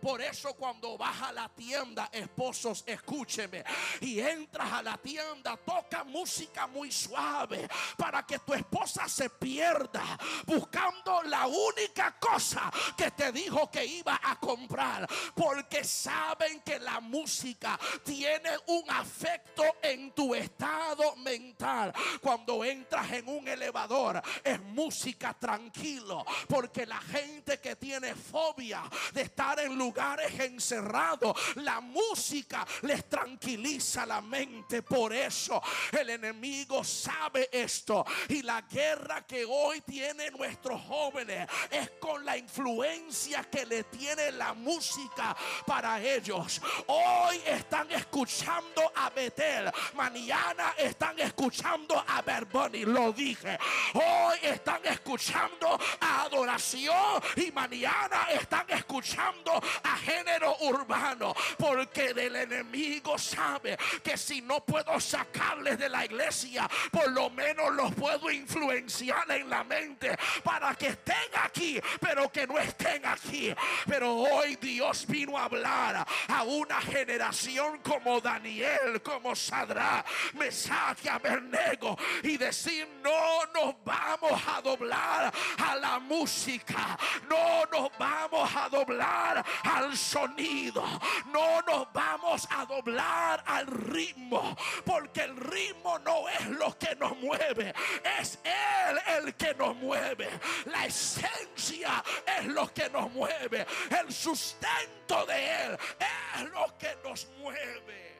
[0.00, 3.64] Por eso cuando vas a la tienda esposos, escúcheme.
[4.00, 10.18] Y entras a la tienda, toca música muy suave para que tu esposa se pierda
[10.46, 15.08] buscando la única cosa que te dijo que iba a comprar.
[15.34, 21.92] Porque saben que la música tiene un afecto en tu estado mental.
[22.20, 26.24] Cuando entras en un elevador, es música tranquilo.
[26.48, 28.82] Porque la gente que tiene fobia
[29.12, 34.82] de estar en lugares encerrados, la música música les tranquiliza la mente.
[34.82, 38.04] Por eso el enemigo sabe esto.
[38.28, 44.32] Y la guerra que hoy tiene nuestros jóvenes es con la influencia que le tiene
[44.32, 45.34] la música
[45.66, 46.60] para ellos.
[46.86, 49.70] Hoy están escuchando a Betel.
[49.94, 52.84] Mañana están escuchando a Berboni.
[52.84, 53.58] Lo dije.
[53.94, 57.22] Hoy están escuchando a adoración.
[57.36, 61.34] Y mañana están escuchando a género urbano.
[61.58, 67.72] Porque del enemigo sabe que si no puedo sacarles de la iglesia, por lo menos
[67.74, 73.54] los puedo influenciar en la mente para que estén aquí, pero que no estén aquí.
[73.86, 81.96] Pero hoy Dios vino a hablar a una generación como Daniel, como Sadra, Mesaque, Abernego
[82.22, 89.44] y decir: No nos vamos a doblar a la música, no nos vamos a doblar
[89.64, 90.84] al sonido,
[91.32, 97.16] no nos vamos a doblar al ritmo, porque el ritmo no es lo que nos
[97.18, 97.74] mueve,
[98.18, 100.28] es Él el que nos mueve.
[100.66, 102.02] La esencia
[102.38, 103.66] es lo que nos mueve,
[104.00, 108.12] el sustento de Él es lo que nos mueve.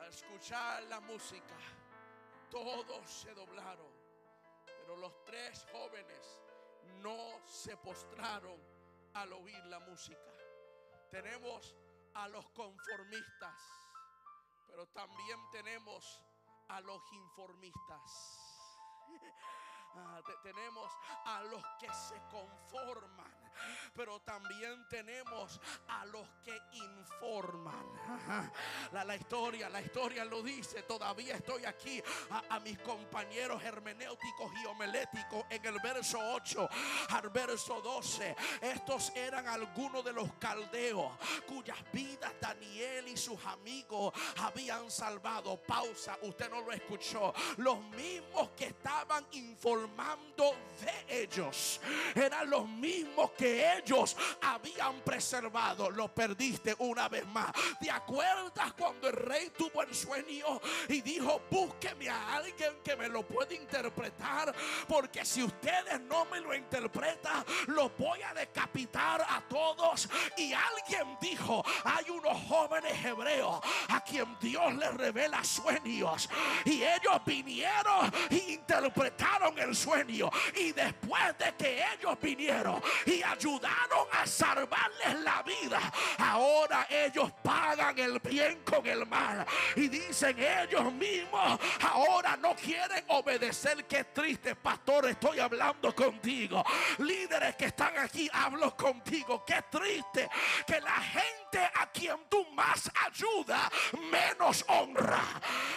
[0.00, 1.56] Al escuchar la música,
[2.50, 3.92] todos se doblaron,
[4.66, 6.42] pero los tres jóvenes
[7.02, 8.58] no se postraron
[9.14, 10.29] al oír la música
[11.10, 11.74] Tenemos
[12.14, 13.60] a los conformistas,
[14.66, 16.22] pero también tenemos
[16.68, 18.46] a los informistas.
[19.92, 20.88] Ah, tenemos
[21.24, 23.39] a los que se conforman
[23.94, 27.86] pero también tenemos a los que informan.
[28.92, 30.82] La, la historia, la historia lo dice.
[30.82, 32.02] Todavía estoy aquí
[32.48, 36.68] a, mis compañeros hermenéuticos y homeléticos en el verso 8
[37.10, 38.36] al verso 12.
[38.62, 41.12] Estos eran algunos de los caldeos
[41.46, 45.60] cuyas vidas Daniel y sus amigos habían salvado.
[45.62, 47.32] Pausa, usted no lo escuchó.
[47.58, 51.80] Los mismos que estaban informando de ellos
[52.14, 57.50] eran los mismos que ellos habían preservado, lo perdiste una vez más.
[57.80, 63.08] ¿Te acuerdas cuando el rey tuvo el sueño y dijo, búsqueme a alguien que me
[63.08, 64.54] lo pueda interpretar?
[64.86, 70.06] Porque si ustedes no me lo interpretan, los voy a decapitar a todos.
[70.36, 76.28] Y alguien dijo, hay unos jóvenes hebreos a quien Dios les revela sueños.
[76.66, 80.28] Y ellos vinieron e interpretaron el sueño.
[80.56, 85.80] Y después de que ellos vinieron y ayudaron a salvarles la vida,
[86.18, 89.46] ahora ellos pagan el bien con el mal.
[89.76, 93.84] Y dicen ellos mismos, ahora no quieren obedecer.
[93.86, 96.64] Qué triste, pastor, estoy hablando contigo.
[96.98, 99.44] Líderes que están aquí, hablo contigo.
[99.44, 100.28] Qué triste
[100.66, 103.70] que la gente a quien tú más ayuda,
[104.10, 105.22] menos honra.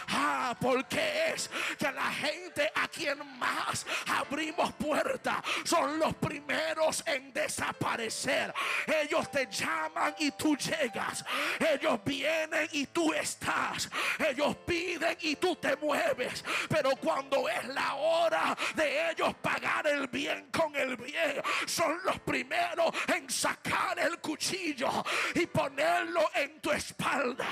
[0.09, 7.33] Ah, porque es que la gente a quien más abrimos puertas son los primeros en
[7.43, 8.53] desaparecer.
[8.87, 11.23] Ellos te llaman y tú llegas.
[11.59, 13.89] Ellos vienen y tú estás.
[14.19, 16.43] Ellos piden y tú te mueves.
[16.69, 22.19] Pero cuando es la hora de ellos pagar el bien con el bien, son los
[22.19, 25.03] primeros en sacar el cuchillo
[25.35, 27.47] y ponerlo en tu espalda.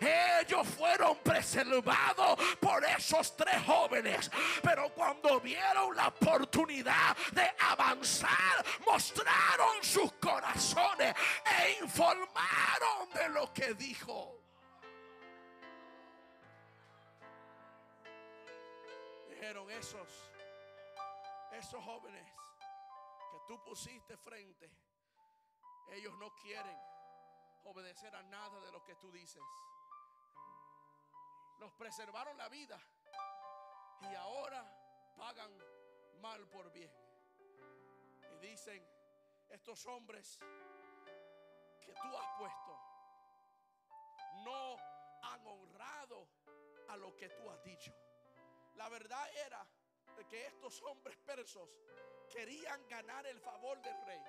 [0.00, 4.30] Ellos fueron preservados por esos tres jóvenes.
[4.62, 8.64] Pero cuando vieron la oportunidad de avanzar,
[9.92, 11.14] sus corazones
[11.44, 14.38] e informaron de lo que dijo.
[19.28, 20.08] Dijeron esos,
[21.52, 22.26] esos jóvenes
[23.32, 24.70] que tú pusiste frente,
[25.90, 26.78] ellos no quieren
[27.64, 29.42] obedecer a nada de lo que tú dices.
[31.58, 32.80] Nos preservaron la vida
[34.00, 34.64] y ahora
[35.16, 35.50] pagan
[36.20, 36.90] mal por bien.
[38.32, 38.91] Y dicen,
[39.52, 40.38] estos hombres
[41.80, 42.78] que tú has puesto
[44.44, 44.76] no
[45.22, 46.28] han honrado
[46.88, 47.92] a lo que tú has dicho.
[48.76, 49.64] La verdad era
[50.28, 51.68] que estos hombres persos
[52.30, 54.22] querían ganar el favor del rey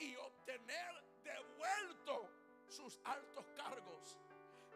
[0.00, 2.28] y obtener devuelto
[2.68, 4.18] sus altos cargos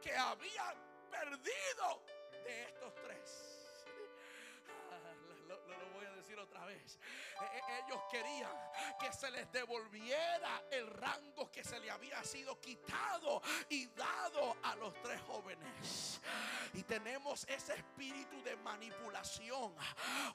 [0.00, 0.76] que habían
[1.10, 2.02] perdido
[2.44, 3.61] de estos tres
[6.38, 6.98] otra vez.
[7.40, 8.56] E, e, ellos querían
[9.00, 14.74] que se les devolviera el rango que se le había sido quitado y dado a
[14.76, 16.20] los tres jóvenes.
[16.74, 19.74] Y tenemos ese espíritu de manipulación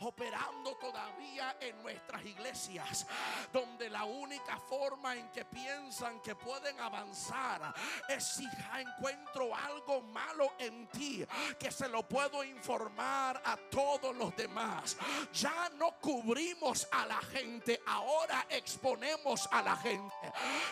[0.01, 3.07] operando todavía en nuestras iglesias,
[3.51, 7.73] donde la única forma en que piensan que pueden avanzar
[8.07, 11.25] es si encuentro algo malo en ti,
[11.59, 14.97] que se lo puedo informar a todos los demás.
[15.33, 20.15] Ya no cubrimos a la gente, ahora exponemos a la gente.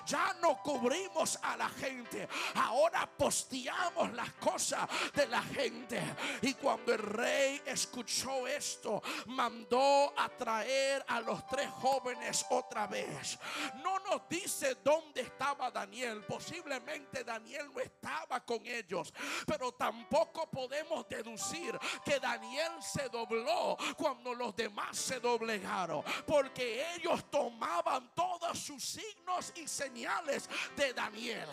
[0.06, 6.02] Ya no cubrimos a la gente, ahora posteamos las cosas de la gente.
[6.42, 13.38] Y cuando el rey escuchó esto, mandó a traer a los tres jóvenes otra vez.
[13.84, 16.24] No nos dice dónde estaba Daniel.
[16.26, 19.14] Posiblemente Daniel no estaba con ellos,
[19.46, 26.04] pero tampoco podemos deducir que Daniel se dobló cuando los demás se doblegaron.
[26.26, 31.48] Porque ellos tomaban todos sus signos y señales de Daniel.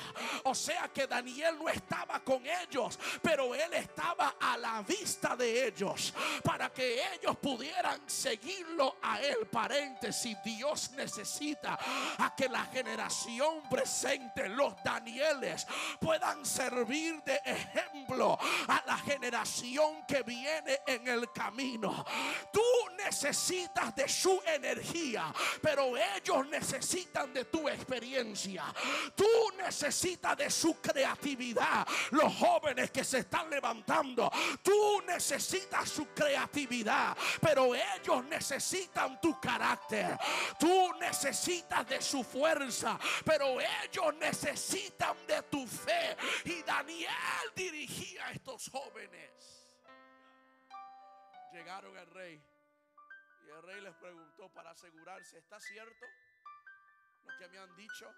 [0.44, 5.66] O sea que Daniel no estaba con ellos, pero él estaba a la vista de
[5.68, 6.14] ellos.
[6.42, 9.46] Para que ellos pudieran seguirlo a él.
[9.50, 11.78] Paréntesis, Dios necesita
[12.18, 15.66] a que la generación presente, los Danieles,
[16.00, 18.38] puedan servir de ejemplo
[18.68, 22.05] a la generación que viene en el camino.
[22.53, 22.62] Tú
[22.96, 23.41] necesitas
[23.97, 28.64] de su energía, pero ellos necesitan de tu experiencia.
[29.16, 29.26] Tú
[29.59, 31.86] necesitas de su creatividad.
[32.12, 34.30] Los jóvenes que se están levantando,
[34.62, 40.16] tú necesitas su creatividad, pero ellos necesitan tu carácter.
[40.59, 46.16] Tú necesitas de su fuerza, pero ellos necesitan de tu fe.
[46.45, 47.11] Y Daniel
[47.57, 49.30] dirigía a estos jóvenes.
[51.53, 52.40] Llegaron al rey
[53.47, 56.07] y el rey les preguntó para asegurarse, ¿está cierto
[57.24, 58.11] lo que me han dicho?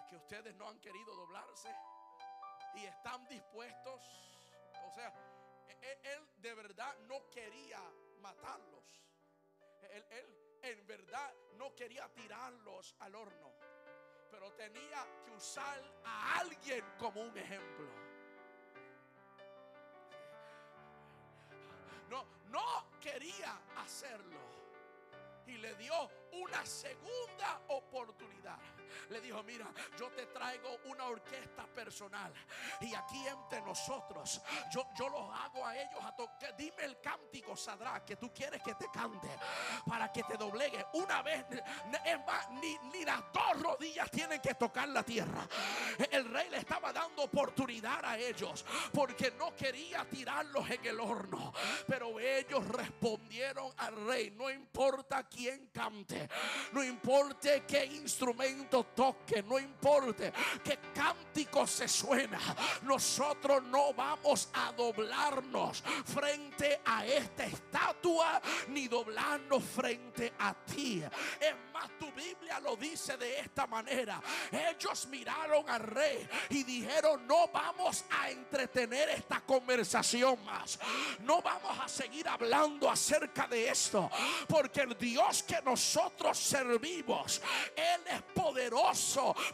[0.00, 1.74] Es que ustedes no han querido doblarse
[2.74, 4.02] y están dispuestos.
[4.86, 5.12] O sea,
[5.68, 7.80] e-, e-, él, de verdad no quería
[8.20, 9.02] matarlos.
[9.90, 13.52] Él, él en verdad no quería tirarlos al horno,
[14.30, 17.88] pero tenía que usar a alguien como un ejemplo.
[22.08, 24.40] No, no quería hacerlo.
[25.46, 25.92] Y le dio
[26.32, 28.58] una segunda oportunidad.
[29.10, 29.66] Le dijo, mira,
[29.98, 32.32] yo te traigo una orquesta personal.
[32.80, 34.40] Y aquí entre nosotros,
[34.72, 36.56] yo, yo los hago a ellos a tocar.
[36.56, 39.28] Dime el cántico, Sadra, que tú quieres que te cante.
[39.86, 40.86] Para que te doblegue.
[40.94, 41.44] Una vez,
[42.60, 45.46] ni, ni las dos rodillas tienen que tocar la tierra.
[46.10, 48.64] El rey le estaba dando oportunidad a ellos.
[48.92, 51.52] Porque no quería tirarlos en el horno.
[51.86, 54.30] Pero ellos respondieron al rey.
[54.30, 56.28] No importa quién cante.
[56.72, 57.32] No importa
[57.66, 62.38] qué instrumento toque, no importa qué cántico se suena.
[62.82, 71.02] Nosotros no vamos a doblarnos frente a esta estatua ni doblarnos frente a ti.
[71.40, 74.20] Es más, tu Biblia lo dice de esta manera.
[74.50, 80.78] Ellos miraron al rey y dijeron, no vamos a entretener esta conversación más.
[81.20, 84.10] No vamos a seguir hablando acerca de esto.
[84.48, 87.40] Porque el Dios que nosotros servimos,
[87.76, 88.71] Él es poderoso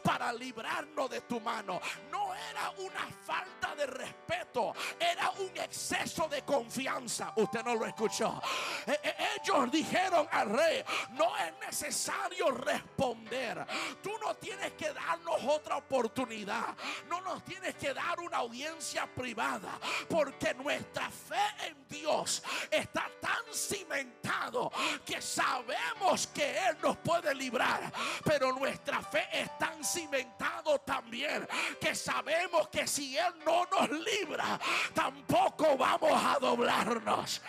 [0.03, 1.81] para librarnos de tu mano.
[2.11, 5.28] No era una falta de respeto, era
[5.69, 7.31] exceso de confianza.
[7.35, 8.41] Usted no lo escuchó.
[8.87, 13.65] E, e, ellos dijeron al rey, no es necesario responder.
[14.01, 16.75] Tú no tienes que darnos otra oportunidad.
[17.07, 19.79] No nos tienes que dar una audiencia privada.
[20.09, 22.41] Porque nuestra fe en Dios
[22.71, 24.71] está tan cimentado
[25.05, 27.91] que sabemos que él nos puede librar.
[28.23, 31.47] Pero nuestra fe es tan cimentado también
[31.79, 34.59] que sabemos que si Él no nos libra,
[34.93, 37.41] tampoco vamos a doblarnos.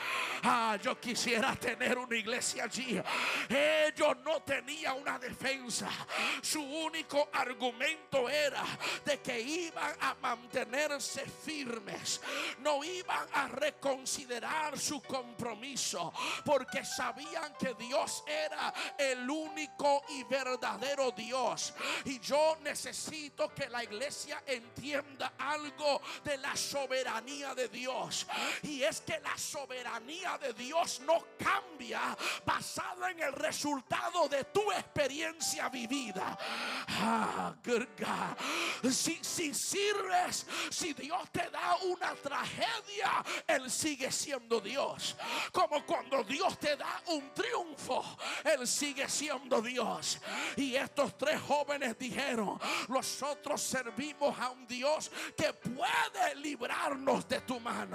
[0.42, 3.00] Ah, yo quisiera tener una iglesia allí.
[3.48, 5.88] Ellos no tenían una defensa.
[6.42, 8.64] Su único argumento era
[9.04, 12.20] de que iban a mantenerse firmes.
[12.60, 16.12] No iban a reconsiderar su compromiso
[16.44, 21.74] porque sabían que Dios era el único y verdadero Dios.
[22.04, 27.99] Y yo necesito que la iglesia entienda algo de la soberanía de Dios.
[28.62, 34.70] Y es que la soberanía de Dios no cambia basada en el resultado de tu
[34.72, 36.36] experiencia vivida.
[36.88, 37.54] Ah,
[38.90, 45.16] Si, si sirves, si Dios te da una tragedia, Él sigue siendo Dios.
[45.52, 48.04] Como cuando Dios te da un triunfo,
[48.44, 50.20] Él sigue siendo Dios.
[50.56, 57.60] Y estos tres jóvenes dijeron, nosotros servimos a un Dios que puede librarnos de tu
[57.60, 57.89] mano.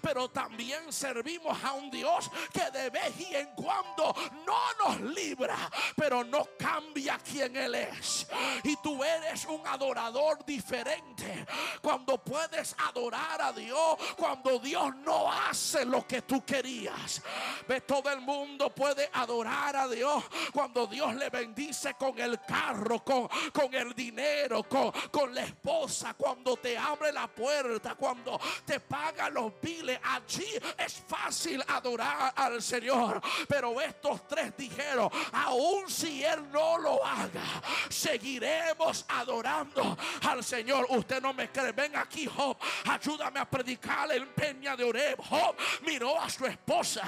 [0.00, 4.14] Pero también servimos a un Dios que de vez en cuando
[4.46, 5.56] no nos libra,
[5.96, 8.26] pero no cambia quien Él es.
[8.64, 11.46] Y tú eres un adorador diferente
[11.82, 17.22] cuando puedes adorar a Dios, cuando Dios no hace lo que tú querías.
[17.66, 23.04] Ve, todo el mundo puede adorar a Dios cuando Dios le bendice con el carro,
[23.04, 28.80] con, con el dinero, con, con la esposa, cuando te abre la puerta, cuando te
[28.80, 33.20] paga los biles, allí es fácil adorar al Señor.
[33.48, 37.42] Pero estos tres dijeron, aun si Él no lo haga,
[37.88, 40.86] seguiremos adorando al Señor.
[40.90, 42.56] Usted no me cree, ven aquí, Job,
[42.88, 45.20] ayúdame a predicar el peña de Oreb.
[45.28, 45.56] Job
[45.86, 47.02] miró a su esposa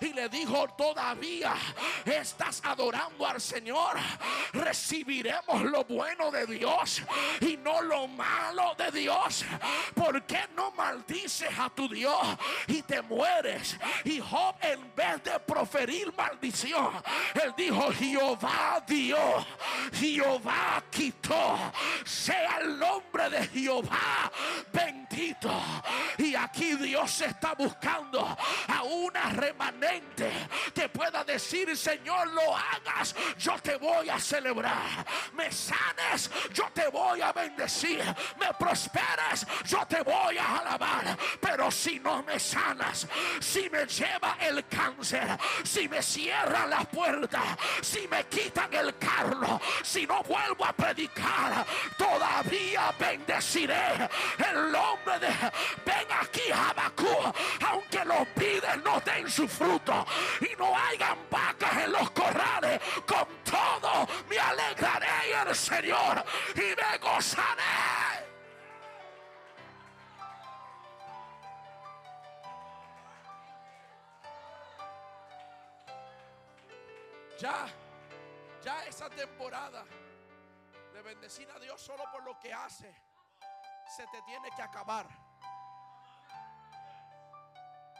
[0.00, 1.54] y le dijo, todavía
[2.04, 3.96] estás adorando al Señor,
[4.52, 7.02] recibiremos lo bueno de Dios
[7.40, 9.44] y no lo malo de Dios.
[9.94, 12.26] ¿Por qué no maldices a tu Dios
[12.66, 13.76] y te mueres?
[14.04, 16.90] Y Job en vez de proferir maldición,
[17.34, 19.46] él dijo, Jehová dio,
[19.92, 21.72] Jehová quitó,
[22.04, 24.30] sea el nombre de Jehová
[24.72, 25.50] bendito.
[26.18, 28.36] Y aquí Dios está buscando
[28.68, 30.30] a una remanente
[30.74, 35.04] que pueda decir, Señor, lo hagas, yo te voy a celebrar.
[35.32, 38.02] Me sanes, yo te voy a bendecir.
[38.38, 41.16] Me prosperes, yo te voy a alabar.
[41.46, 43.06] Pero si no me sanas,
[43.38, 49.60] si me lleva el cáncer, si me cierran las puertas, si me quitan el carro,
[49.84, 51.64] si no vuelvo a predicar,
[51.96, 54.08] todavía bendeciré
[54.50, 55.28] el nombre de
[55.84, 57.32] ven aquí Habacú,
[57.64, 60.04] aunque los pides no den su fruto
[60.40, 65.06] y no hayan vacas en los corrales, con todo me alegraré
[65.40, 66.24] en el Señor
[66.56, 68.25] y me gozaré.
[77.38, 77.68] Ya,
[78.62, 79.84] ya esa temporada
[80.92, 82.94] de bendecir a Dios solo por lo que hace,
[83.94, 85.06] se te tiene que acabar.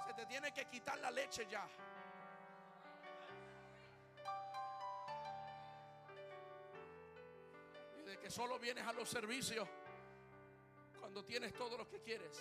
[0.06, 1.68] Se te tiene que quitar la leche ya.
[7.98, 9.68] Y de que solo vienes a los servicios
[10.98, 12.40] cuando tienes todo lo que quieres.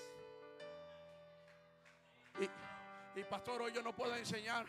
[2.40, 4.66] Y, y pastor, hoy yo no puedo enseñar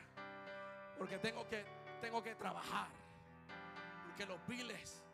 [0.99, 1.64] porque tengo que,
[2.01, 2.88] tengo que trabajar.
[4.07, 5.05] Porque los biles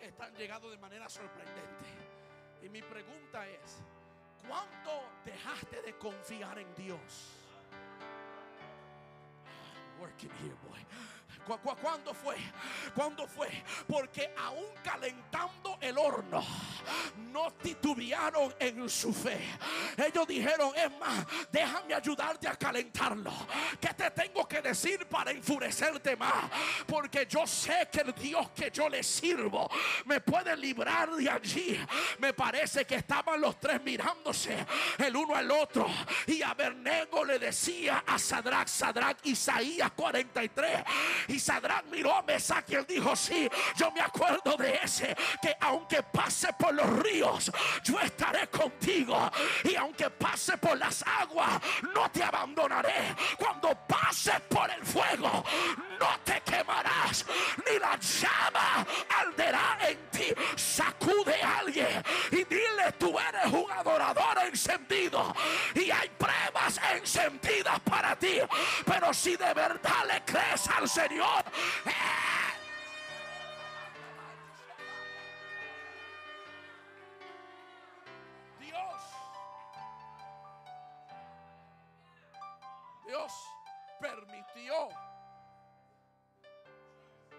[0.00, 1.86] están llegando de manera sorprendente.
[2.62, 3.82] Y mi pregunta es,
[4.46, 7.36] ¿cuánto dejaste de confiar en Dios?
[10.00, 10.86] Working here, boy.
[11.46, 12.36] ¿Cuándo fue?
[12.94, 13.48] ¿Cuándo fue?
[13.86, 16.44] Porque aún calentando el horno,
[17.32, 19.38] no titubearon en su fe.
[19.96, 23.32] Ellos dijeron, es más, déjame ayudarte a calentarlo.
[23.80, 26.50] ¿Qué te tengo que decir para enfurecerte más?
[26.86, 29.68] Porque yo sé que el Dios que yo le sirvo
[30.04, 31.78] me puede librar de allí.
[32.18, 34.66] Me parece que estaban los tres mirándose
[34.98, 35.86] el uno al otro.
[36.26, 40.84] Y Abernego le decía a Sadrach, Sadrach, Isaías 43.
[41.30, 46.02] Y Sadrach miró a Mesa y dijo, sí, yo me acuerdo de ese, que aunque
[46.02, 47.52] pase por los ríos,
[47.84, 49.30] yo estaré contigo.
[49.62, 51.60] Y aunque pase por las aguas,
[51.94, 53.14] no te abandonaré.
[53.38, 55.44] Cuando pases por el fuego,
[56.00, 57.24] no te quemarás,
[57.64, 58.86] ni la llama
[59.20, 60.34] arderá en ti.
[60.56, 62.02] Sacude a alguien
[62.32, 65.32] y dile, tú eres un adorador encendido.
[65.74, 68.40] Y hay pruebas encendidas para ti.
[68.84, 71.19] Pero si de verdad le crees al Señor,
[78.58, 79.02] Dios,
[83.06, 83.32] Dios
[84.00, 84.88] permitió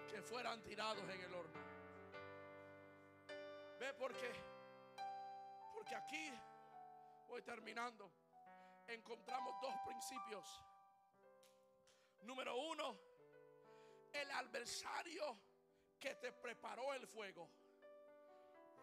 [0.08, 1.60] que fueran tirados en el horno.
[3.80, 4.32] ¿Ve por qué?
[5.74, 6.32] Porque aquí,
[7.26, 8.12] voy terminando,
[8.86, 10.62] encontramos dos principios.
[12.20, 13.11] Número uno,
[14.32, 15.38] adversario
[15.98, 17.48] que te preparó el fuego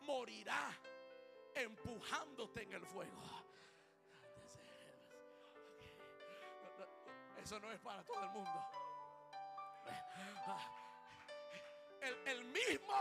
[0.01, 0.71] morirá
[1.53, 3.21] empujándote en el fuego.
[7.41, 8.65] Eso no es para todo el mundo.
[12.01, 12.93] El, el mismo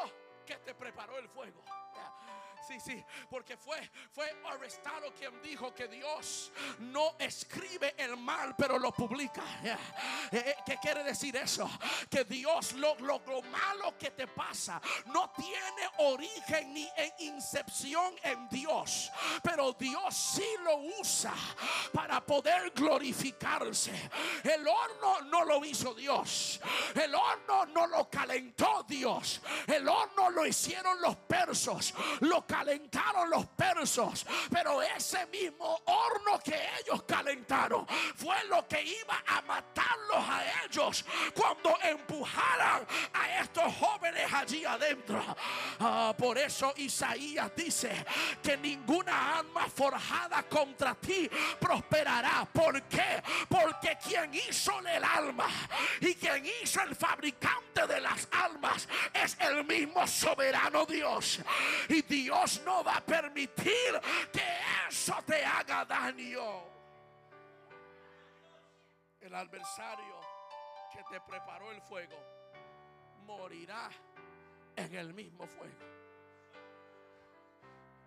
[0.46, 1.62] que te preparó el fuego.
[2.68, 8.78] Sí, sí, porque fue, fue arrestado quien dijo que Dios no escribe el mal, pero
[8.78, 9.42] lo publica.
[9.64, 9.74] Eh,
[10.32, 11.66] eh, ¿Qué quiere decir eso?
[12.11, 18.14] Que Dios lo, lo, lo malo que te pasa no tiene origen ni en incepción
[18.22, 19.11] en Dios,
[19.42, 21.32] pero Dios sí lo usa
[21.94, 24.11] para poder glorificarse.
[24.44, 26.61] El horno no lo hizo Dios,
[26.94, 31.88] el horno no lo calentó Dios, el horno lo hicieron los persos,
[32.20, 37.86] lo calentaron los persos, pero ese mismo horno que ellos calentaron
[38.16, 45.22] fue lo que iba a matarlos a ellos cuando empujaran a estos jóvenes allí adentro.
[45.80, 48.05] Ah, por eso Isaías dice
[48.43, 51.28] que ninguna alma forjada contra ti
[51.61, 52.47] prosperará.
[52.53, 53.22] ¿Por qué?
[53.49, 55.47] Porque quien hizo el alma
[56.01, 61.41] y quien hizo el fabricante de las almas es el mismo soberano Dios.
[61.89, 64.01] Y Dios no va a permitir
[64.33, 64.43] que
[64.89, 66.64] eso te haga daño.
[69.20, 70.20] El adversario
[70.93, 72.16] que te preparó el fuego
[73.26, 73.91] morirá
[74.76, 75.99] en el mismo fuego.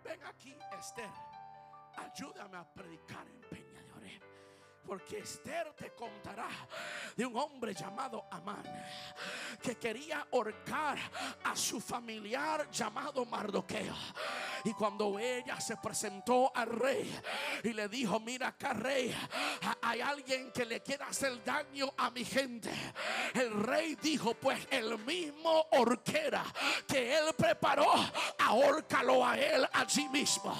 [0.03, 1.09] Ven aquí, Esther.
[1.97, 3.60] Ayúdame a predicar en Oré.
[4.91, 6.49] Porque Esther te contará
[7.15, 8.61] de un hombre llamado Amán
[9.63, 10.97] que quería ahorcar
[11.45, 13.95] a su familiar llamado Mardoqueo.
[14.65, 17.09] Y cuando ella se presentó al rey
[17.63, 19.15] y le dijo, mira acá rey,
[19.81, 22.69] hay alguien que le quiere hacer daño a mi gente.
[23.33, 26.43] El rey dijo, pues el mismo horquera
[26.85, 27.93] que él preparó,
[28.39, 30.53] ahórcalo a él allí mismo.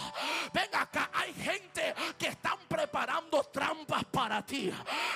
[0.53, 4.71] Ven acá, hay gente que están preparando trampas para ti.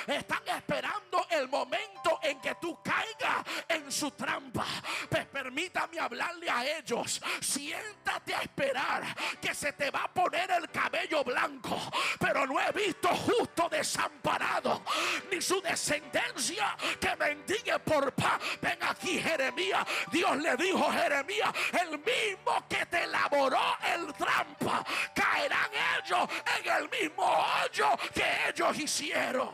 [0.07, 4.65] Están esperando el momento en que tú caigas en su trampa.
[5.09, 7.21] Pues permítame hablarle a ellos.
[7.39, 9.03] Siéntate a esperar
[9.39, 11.79] que se te va a poner el cabello blanco.
[12.19, 14.83] Pero no he visto justo desamparado
[15.31, 18.39] ni su descendencia que bendiga por paz.
[18.61, 19.85] Ven aquí, Jeremías.
[20.11, 21.49] Dios le dijo Jeremías:
[21.81, 24.83] el mismo que te elaboró el trampa,
[25.13, 29.49] caerán ellos en el mismo hoyo que ellos hicieron.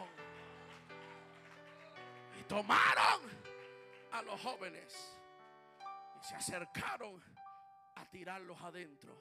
[2.39, 3.21] Y tomaron
[4.11, 5.17] a los jóvenes
[6.19, 7.23] y se acercaron
[7.95, 9.15] a tirarlos adentro.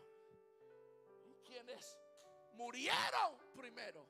[1.45, 1.97] Quienes
[2.55, 4.07] murieron primero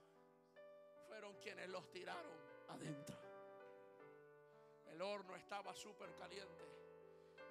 [1.06, 2.38] fueron quienes los tiraron
[2.68, 3.18] adentro.
[4.86, 6.64] El horno estaba súper caliente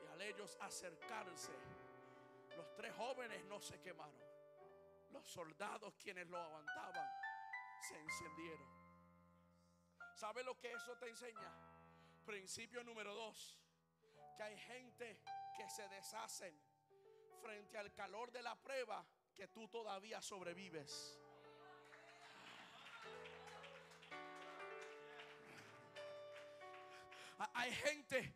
[0.03, 1.51] y al ellos acercarse,
[2.57, 4.27] los tres jóvenes no se quemaron.
[5.11, 7.18] Los soldados quienes lo aguantaban
[7.81, 8.67] se encendieron.
[10.13, 11.51] ¿Sabe lo que eso te enseña?
[12.25, 13.57] Principio número dos,
[14.35, 15.21] que hay gente
[15.57, 16.53] que se deshacen
[17.41, 21.19] frente al calor de la prueba que tú todavía sobrevives.
[27.53, 28.33] Hay gente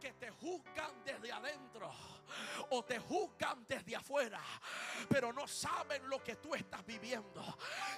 [0.00, 1.92] que te juzgan desde adentro
[2.70, 4.40] o te juzgan desde afuera,
[5.08, 7.42] pero no saben lo que tú estás viviendo.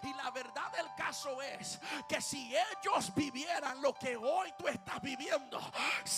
[0.02, 1.78] Y la verdad del caso es
[2.08, 5.60] que si ellos vivieran lo que hoy tú estás viviendo,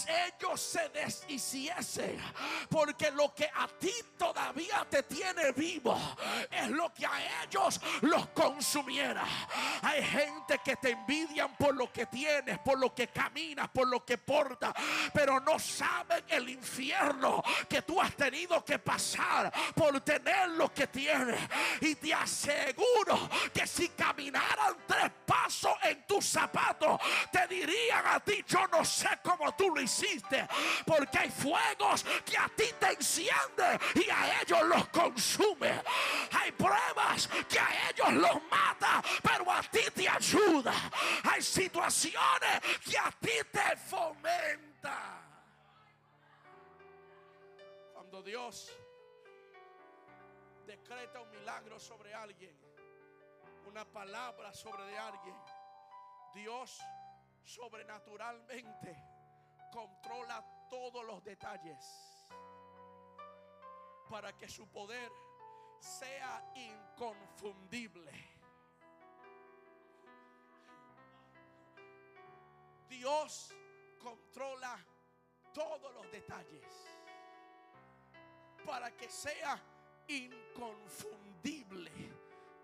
[0.08, 2.20] ellos se deshiciesen,
[2.68, 5.96] porque lo que a ti todavía te tiene vivo
[6.50, 9.24] es lo que a ellos los consumiera.
[9.82, 14.04] Hay gente que te envidian por lo que tienes, por lo que caminas, por lo
[14.04, 14.74] que portas,
[15.12, 20.86] pero no saben el infierno que tú has tenido que pasar por tener lo que
[20.86, 21.38] tienes.
[21.80, 27.00] Y te aseguro que si caminaran tres pasos en tus zapatos,
[27.30, 30.46] te dirían a ti, yo no sé cómo tú lo hiciste,
[30.86, 35.82] porque hay fuegos que a ti te encienden y a ellos los consume.
[36.40, 40.74] Hay pruebas que a ellos los mata, pero a ti te ayuda.
[41.30, 45.29] Hay situaciones que a ti te fomenta.
[48.22, 48.76] Dios
[50.66, 52.56] decreta un milagro sobre alguien,
[53.66, 55.36] una palabra sobre de alguien,
[56.34, 56.80] Dios
[57.44, 58.96] sobrenaturalmente
[59.72, 62.26] controla todos los detalles
[64.08, 65.10] para que su poder
[65.80, 68.12] sea inconfundible.
[72.88, 73.54] Dios
[73.98, 74.78] controla
[75.54, 76.89] todos los detalles
[78.64, 79.60] para que sea
[80.08, 81.90] inconfundible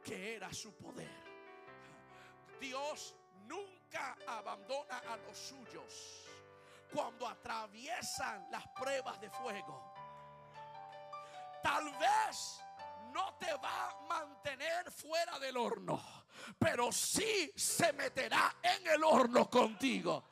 [0.02, 1.24] que era su poder.
[2.60, 3.14] Dios
[3.46, 6.26] nunca abandona a los suyos
[6.92, 9.92] cuando atraviesan las pruebas de fuego.
[11.62, 12.60] Tal vez
[13.12, 16.00] no te va a mantener fuera del horno,
[16.58, 20.28] pero sí se meterá en el horno contigo.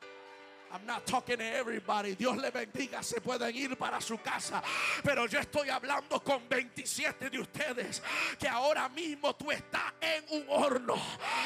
[0.75, 2.15] I'm not talking to everybody.
[2.15, 3.01] Dios le bendiga.
[3.01, 4.61] Se pueden ir para su casa.
[5.01, 8.01] Pero yo estoy hablando con 27 de ustedes.
[8.37, 10.95] Que ahora mismo tú estás en un horno.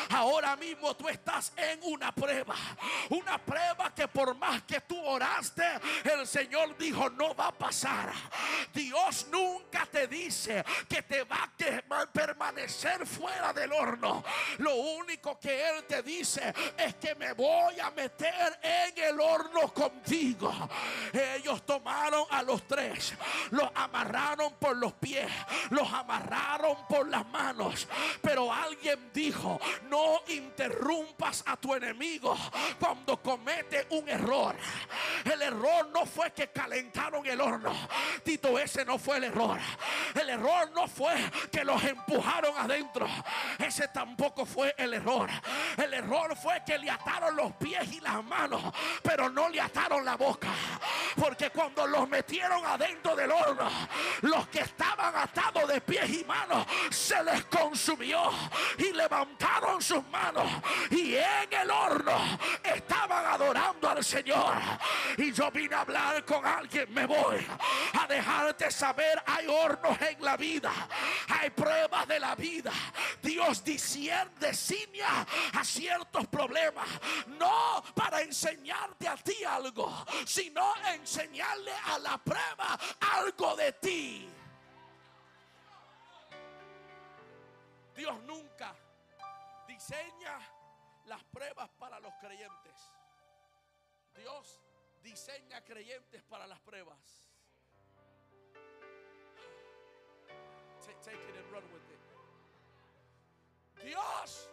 [0.09, 2.55] Ahora mismo tú estás en una prueba.
[3.11, 5.63] Una prueba que por más que tú oraste,
[6.05, 8.11] el Señor dijo no va a pasar.
[8.73, 14.23] Dios nunca te dice que te va a permanecer fuera del horno.
[14.57, 19.73] Lo único que Él te dice es que me voy a meter en el horno
[19.73, 20.53] contigo.
[21.35, 23.13] Ellos tomaron a los tres,
[23.51, 25.29] los amarraron por los pies,
[25.69, 27.87] los amarraron por las manos.
[28.21, 29.59] Pero alguien dijo,
[29.89, 32.35] no interrumpas a tu enemigo
[32.79, 34.55] cuando comete un error.
[35.25, 37.73] El error no fue que calentaron el horno.
[38.23, 39.59] Tito, ese no fue el error.
[40.15, 41.13] El error no fue
[41.51, 43.07] que los empujaron adentro.
[43.57, 45.29] Ese tampoco fue el error.
[45.77, 48.61] El error fue que le ataron los pies y las manos
[49.01, 50.49] pero no le ataron la boca.
[51.15, 53.69] Porque cuando los metieron adentro del horno,
[54.21, 58.31] los que estaban atados de pies y manos se les consumió
[58.77, 60.45] y levantaron sus manos
[60.91, 64.53] y en el horno estaban adorando al Señor.
[65.17, 67.45] Y yo vine a hablar con alguien, me voy
[67.99, 70.71] a dejarte saber, hay hornos en la vida,
[71.27, 72.71] hay pruebas de la vida.
[73.21, 76.87] Dios disierne, designa a ciertos problemas,
[77.27, 78.21] no para
[78.89, 79.91] enseñarte a ti algo,
[80.25, 82.79] sino enseñarle a la prueba
[83.17, 84.29] algo de ti.
[87.95, 88.75] Dios nunca
[89.67, 90.39] diseña
[91.05, 92.91] las pruebas para los creyentes.
[94.15, 94.61] Dios
[95.01, 96.97] diseña creyentes para las pruebas.
[101.01, 101.99] Take, it and run with it.
[103.85, 104.49] Dios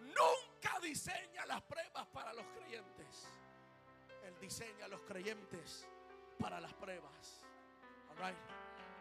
[0.00, 3.28] nunca diseña las pruebas para los creyentes.
[4.40, 5.86] Diseña a los creyentes
[6.38, 7.42] para las pruebas.
[8.10, 8.36] All right.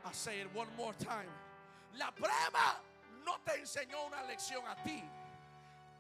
[0.06, 1.30] I say it one more time.
[1.98, 2.82] La prueba
[3.26, 5.04] no te enseñó una lección a ti.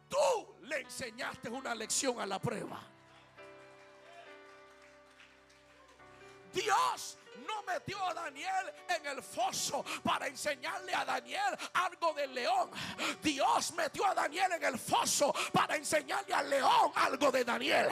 [0.09, 2.79] Tú le enseñaste una lección a la prueba.
[6.53, 7.17] Dios
[7.47, 12.71] no metió a Daniel en el foso para enseñarle a Daniel algo del león.
[13.21, 17.89] Dios metió a Daniel en el foso para enseñarle al león algo de Daniel.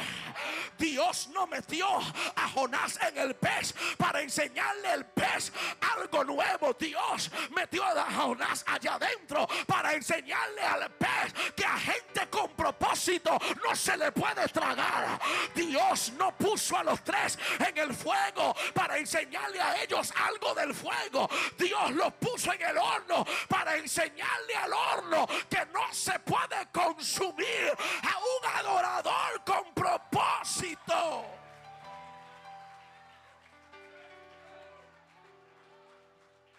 [0.78, 5.52] Dios no metió a Jonás en el pez para enseñarle al pez
[5.96, 6.74] algo nuevo.
[6.74, 13.38] Dios metió a Jonás allá adentro para enseñarle al pez que a gente con propósito
[13.64, 15.20] no se le puede tragar.
[15.54, 20.74] Dios no puso a los tres en el fuego para enseñarle a ellos algo del
[20.74, 21.30] fuego.
[21.58, 27.72] Dios los puso en el horno para enseñarle al horno que no se puede consumir
[28.04, 31.26] a un adorador con propósito.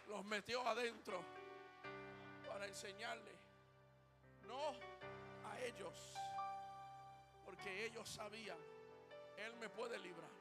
[0.08, 1.22] Los metió adentro
[2.46, 3.32] para enseñarle,
[4.46, 4.70] no
[5.48, 5.94] a ellos,
[7.44, 8.58] porque ellos sabían,
[9.36, 10.37] Él me puede librar.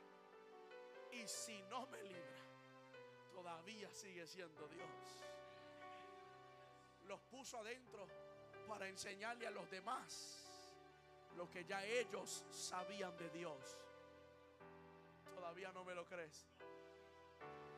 [1.17, 2.43] Y si no me libra,
[3.31, 4.87] todavía sigue siendo Dios.
[7.07, 8.07] Los puso adentro
[8.67, 10.47] para enseñarle a los demás
[11.35, 13.77] lo que ya ellos sabían de Dios.
[15.33, 16.45] Todavía no me lo crees.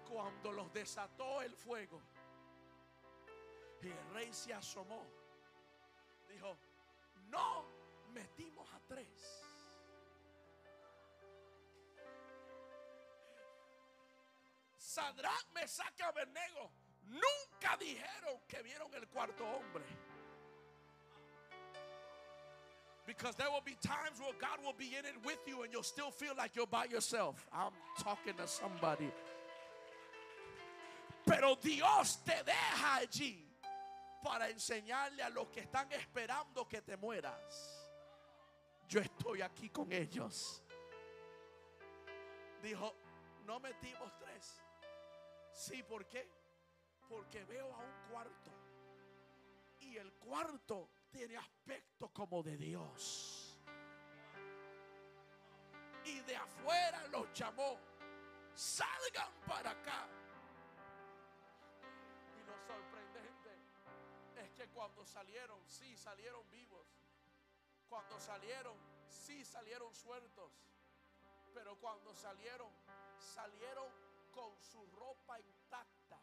[0.09, 2.01] Cuando los desató el fuego
[3.81, 5.05] y el rey se asomó,
[6.27, 6.57] dijo,
[7.29, 7.65] no
[8.11, 9.48] metimos a tres.
[14.89, 16.71] Sadrach, Mesach Abednego
[17.05, 19.85] nunca dijeron que vieron el cuarto hombre.
[23.05, 25.83] Because there will be times where God will be in it with you and you'll
[25.83, 27.47] still feel like you're by yourself.
[27.53, 29.11] I'm talking to somebody.
[31.25, 33.37] Pero Dios te deja allí
[34.23, 37.89] para enseñarle a los que están esperando que te mueras.
[38.87, 40.63] Yo estoy aquí con ellos.
[42.63, 42.95] Dijo,
[43.45, 44.59] no metimos tres.
[45.59, 46.25] Sí, ¿por qué?
[47.09, 48.49] Porque veo a un cuarto.
[49.81, 53.57] Y el cuarto tiene aspecto como de Dios.
[56.05, 57.77] Y de afuera los llamó.
[58.53, 60.07] Salgan para acá.
[62.39, 63.49] Y lo sorprendente
[64.37, 66.87] es que cuando salieron, sí salieron vivos.
[67.89, 68.77] Cuando salieron,
[69.09, 70.53] sí salieron sueltos.
[71.53, 72.71] Pero cuando salieron,
[73.17, 74.08] salieron
[74.39, 76.17] con su ropa intacta.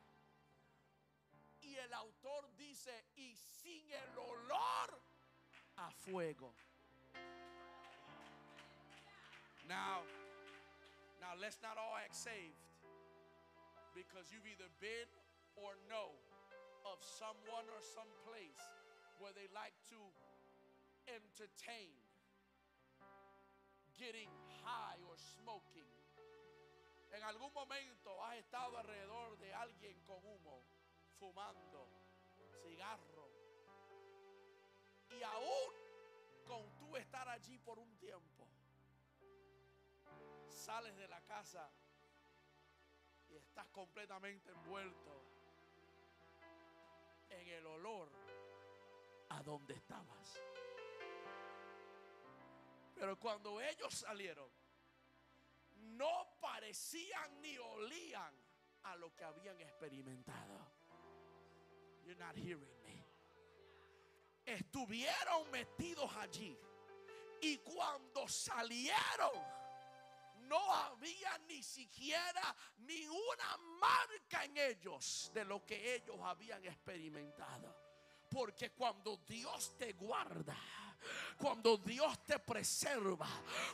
[1.60, 5.02] Y el autor dice, y sin el olor
[5.76, 6.54] a fuego.
[9.68, 10.00] Now,
[11.20, 12.56] now let's not all act saved.
[13.94, 15.08] Because you've either been
[15.56, 16.12] or know
[16.86, 18.64] of someone or some place
[19.18, 20.00] where they like to
[21.08, 21.92] entertain
[23.98, 24.28] getting
[24.64, 25.95] high or smoking.
[27.16, 30.62] En algún momento has estado alrededor de alguien con humo,
[31.18, 31.88] fumando
[32.62, 33.30] cigarro.
[35.08, 35.72] Y aún
[36.46, 38.46] con tú estar allí por un tiempo,
[40.50, 41.70] sales de la casa
[43.30, 45.24] y estás completamente envuelto
[47.30, 48.10] en el olor
[49.30, 50.38] a donde estabas.
[52.94, 54.50] Pero cuando ellos salieron,
[55.86, 58.34] no parecían ni olían
[58.84, 60.76] a lo que habían experimentado.
[62.04, 63.04] You're not hearing me.
[64.44, 66.56] Estuvieron metidos allí.
[67.40, 69.32] Y cuando salieron,
[70.48, 77.74] no había ni siquiera ni una marca en ellos de lo que ellos habían experimentado.
[78.30, 80.56] Porque cuando Dios te guarda,
[81.36, 83.26] cuando Dios te preserva,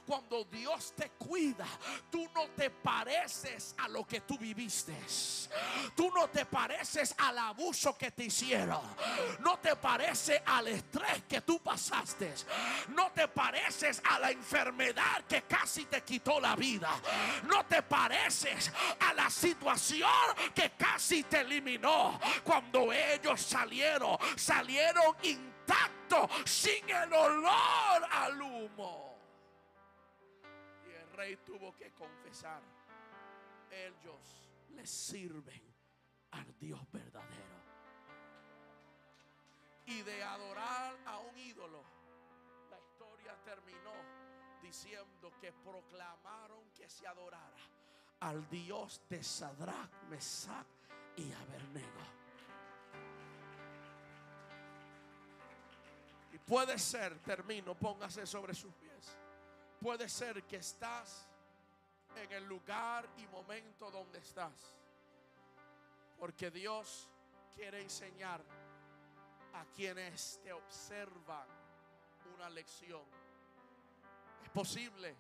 [0.07, 1.66] cuando Dios te cuida,
[2.11, 4.97] tú no te pareces a lo que tú viviste.
[5.95, 8.81] Tú no te pareces al abuso que te hicieron.
[9.41, 12.35] No te parece al estrés que tú pasaste.
[12.89, 16.91] No te pareces a la enfermedad que casi te quitó la vida.
[17.45, 20.11] No te pareces a la situación
[20.55, 22.18] que casi te eliminó.
[22.45, 26.02] Cuando ellos salieron, salieron intactos,
[26.45, 29.17] sin el olor al humo.
[30.87, 32.63] Y el rey tuvo que confesar,
[33.71, 35.63] ellos le sirven
[36.33, 37.63] al Dios verdadero.
[39.87, 41.83] Y de adorar a un ídolo,
[42.71, 43.93] la historia terminó
[44.63, 47.57] diciendo que proclamaron que se adorara
[48.21, 50.67] al Dios de Sadrach, Mesach
[51.17, 52.22] y Abednego.
[56.47, 59.16] Puede ser, termino, póngase sobre sus pies.
[59.80, 61.28] Puede ser que estás
[62.16, 64.76] en el lugar y momento donde estás.
[66.18, 67.09] Porque Dios
[67.55, 68.40] quiere enseñar
[69.55, 71.47] a quienes te observan
[72.34, 73.03] una lección.
[74.43, 75.14] Es posible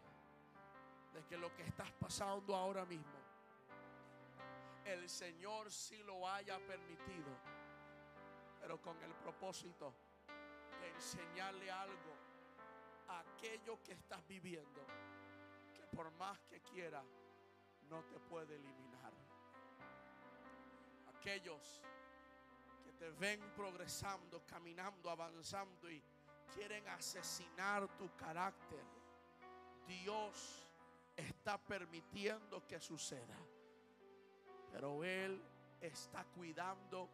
[1.12, 3.20] de que lo que estás pasando ahora mismo,
[4.84, 7.30] el Señor sí lo haya permitido,
[8.60, 9.94] pero con el propósito
[10.88, 12.16] enseñarle algo
[13.08, 14.86] a aquello que estás viviendo,
[15.74, 17.02] que por más que quiera,
[17.88, 19.12] no te puede eliminar.
[21.16, 21.82] Aquellos
[22.84, 26.02] que te ven progresando, caminando, avanzando y
[26.54, 28.84] quieren asesinar tu carácter,
[29.86, 30.68] Dios
[31.16, 33.36] está permitiendo que suceda.
[34.70, 35.42] Pero Él
[35.80, 37.08] está cuidando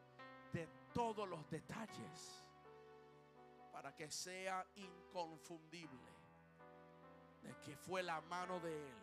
[0.53, 2.38] de todos los detalles
[3.99, 5.99] que sea inconfundible
[7.43, 8.97] de que fue la mano de Él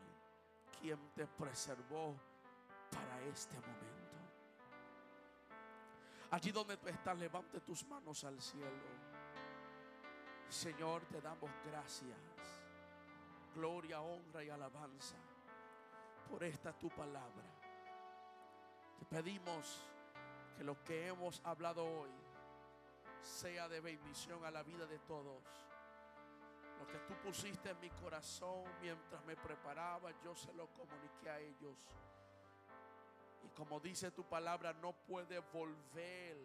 [0.80, 2.16] quien te preservó
[2.90, 4.16] para este momento.
[6.32, 8.72] Allí donde tú estás, levante tus manos al cielo.
[10.48, 12.18] Señor, te damos gracias.
[13.54, 15.18] Gloria, honra y alabanza
[16.30, 17.44] por esta tu palabra.
[18.98, 19.82] Te pedimos
[20.56, 22.25] que lo que hemos hablado hoy
[23.26, 25.44] sea de bendición a la vida de todos.
[26.80, 31.40] Lo que tú pusiste en mi corazón mientras me preparaba, yo se lo comuniqué a
[31.40, 31.76] ellos.
[33.44, 36.38] Y como dice tu palabra, no puede volver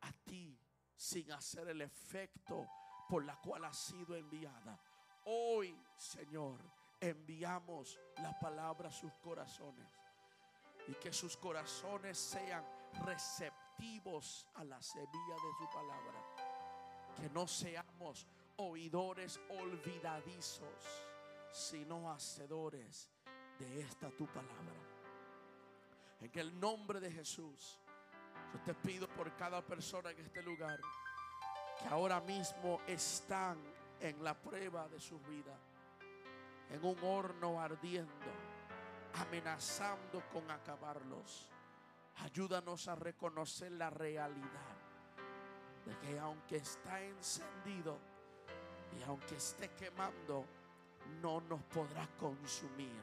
[0.00, 0.58] a ti
[0.96, 2.66] sin hacer el efecto
[3.08, 4.80] por la cual ha sido enviada.
[5.24, 6.60] Hoy, Señor,
[7.00, 9.88] enviamos la palabra a sus corazones
[10.88, 12.64] y que sus corazones sean
[13.04, 16.24] receptivos a la semilla de su palabra.
[17.16, 18.26] Que no seamos
[18.56, 21.06] oidores olvidadizos,
[21.52, 23.08] sino hacedores
[23.58, 24.90] de esta tu palabra.
[26.20, 27.78] En el nombre de Jesús,
[28.52, 30.78] yo te pido por cada persona en este lugar
[31.78, 33.58] que ahora mismo están
[34.00, 35.56] en la prueba de su vida,
[36.70, 38.10] en un horno ardiendo,
[39.14, 41.50] amenazando con acabarlos.
[42.24, 44.76] Ayúdanos a reconocer la realidad
[45.86, 47.98] de que aunque está encendido
[48.98, 50.44] y aunque esté quemando,
[51.22, 53.00] no nos podrá consumir.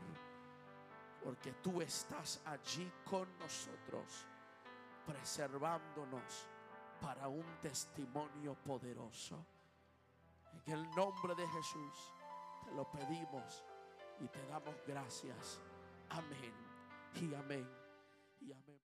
[1.24, 4.26] Porque tú estás allí con nosotros,
[5.06, 6.48] preservándonos
[7.02, 9.46] para un testimonio poderoso.
[10.66, 12.14] En el nombre de Jesús
[12.66, 13.64] te lo pedimos
[14.20, 15.62] y te damos gracias.
[16.10, 16.54] Amén
[17.16, 17.68] y amén
[18.42, 18.68] y amén.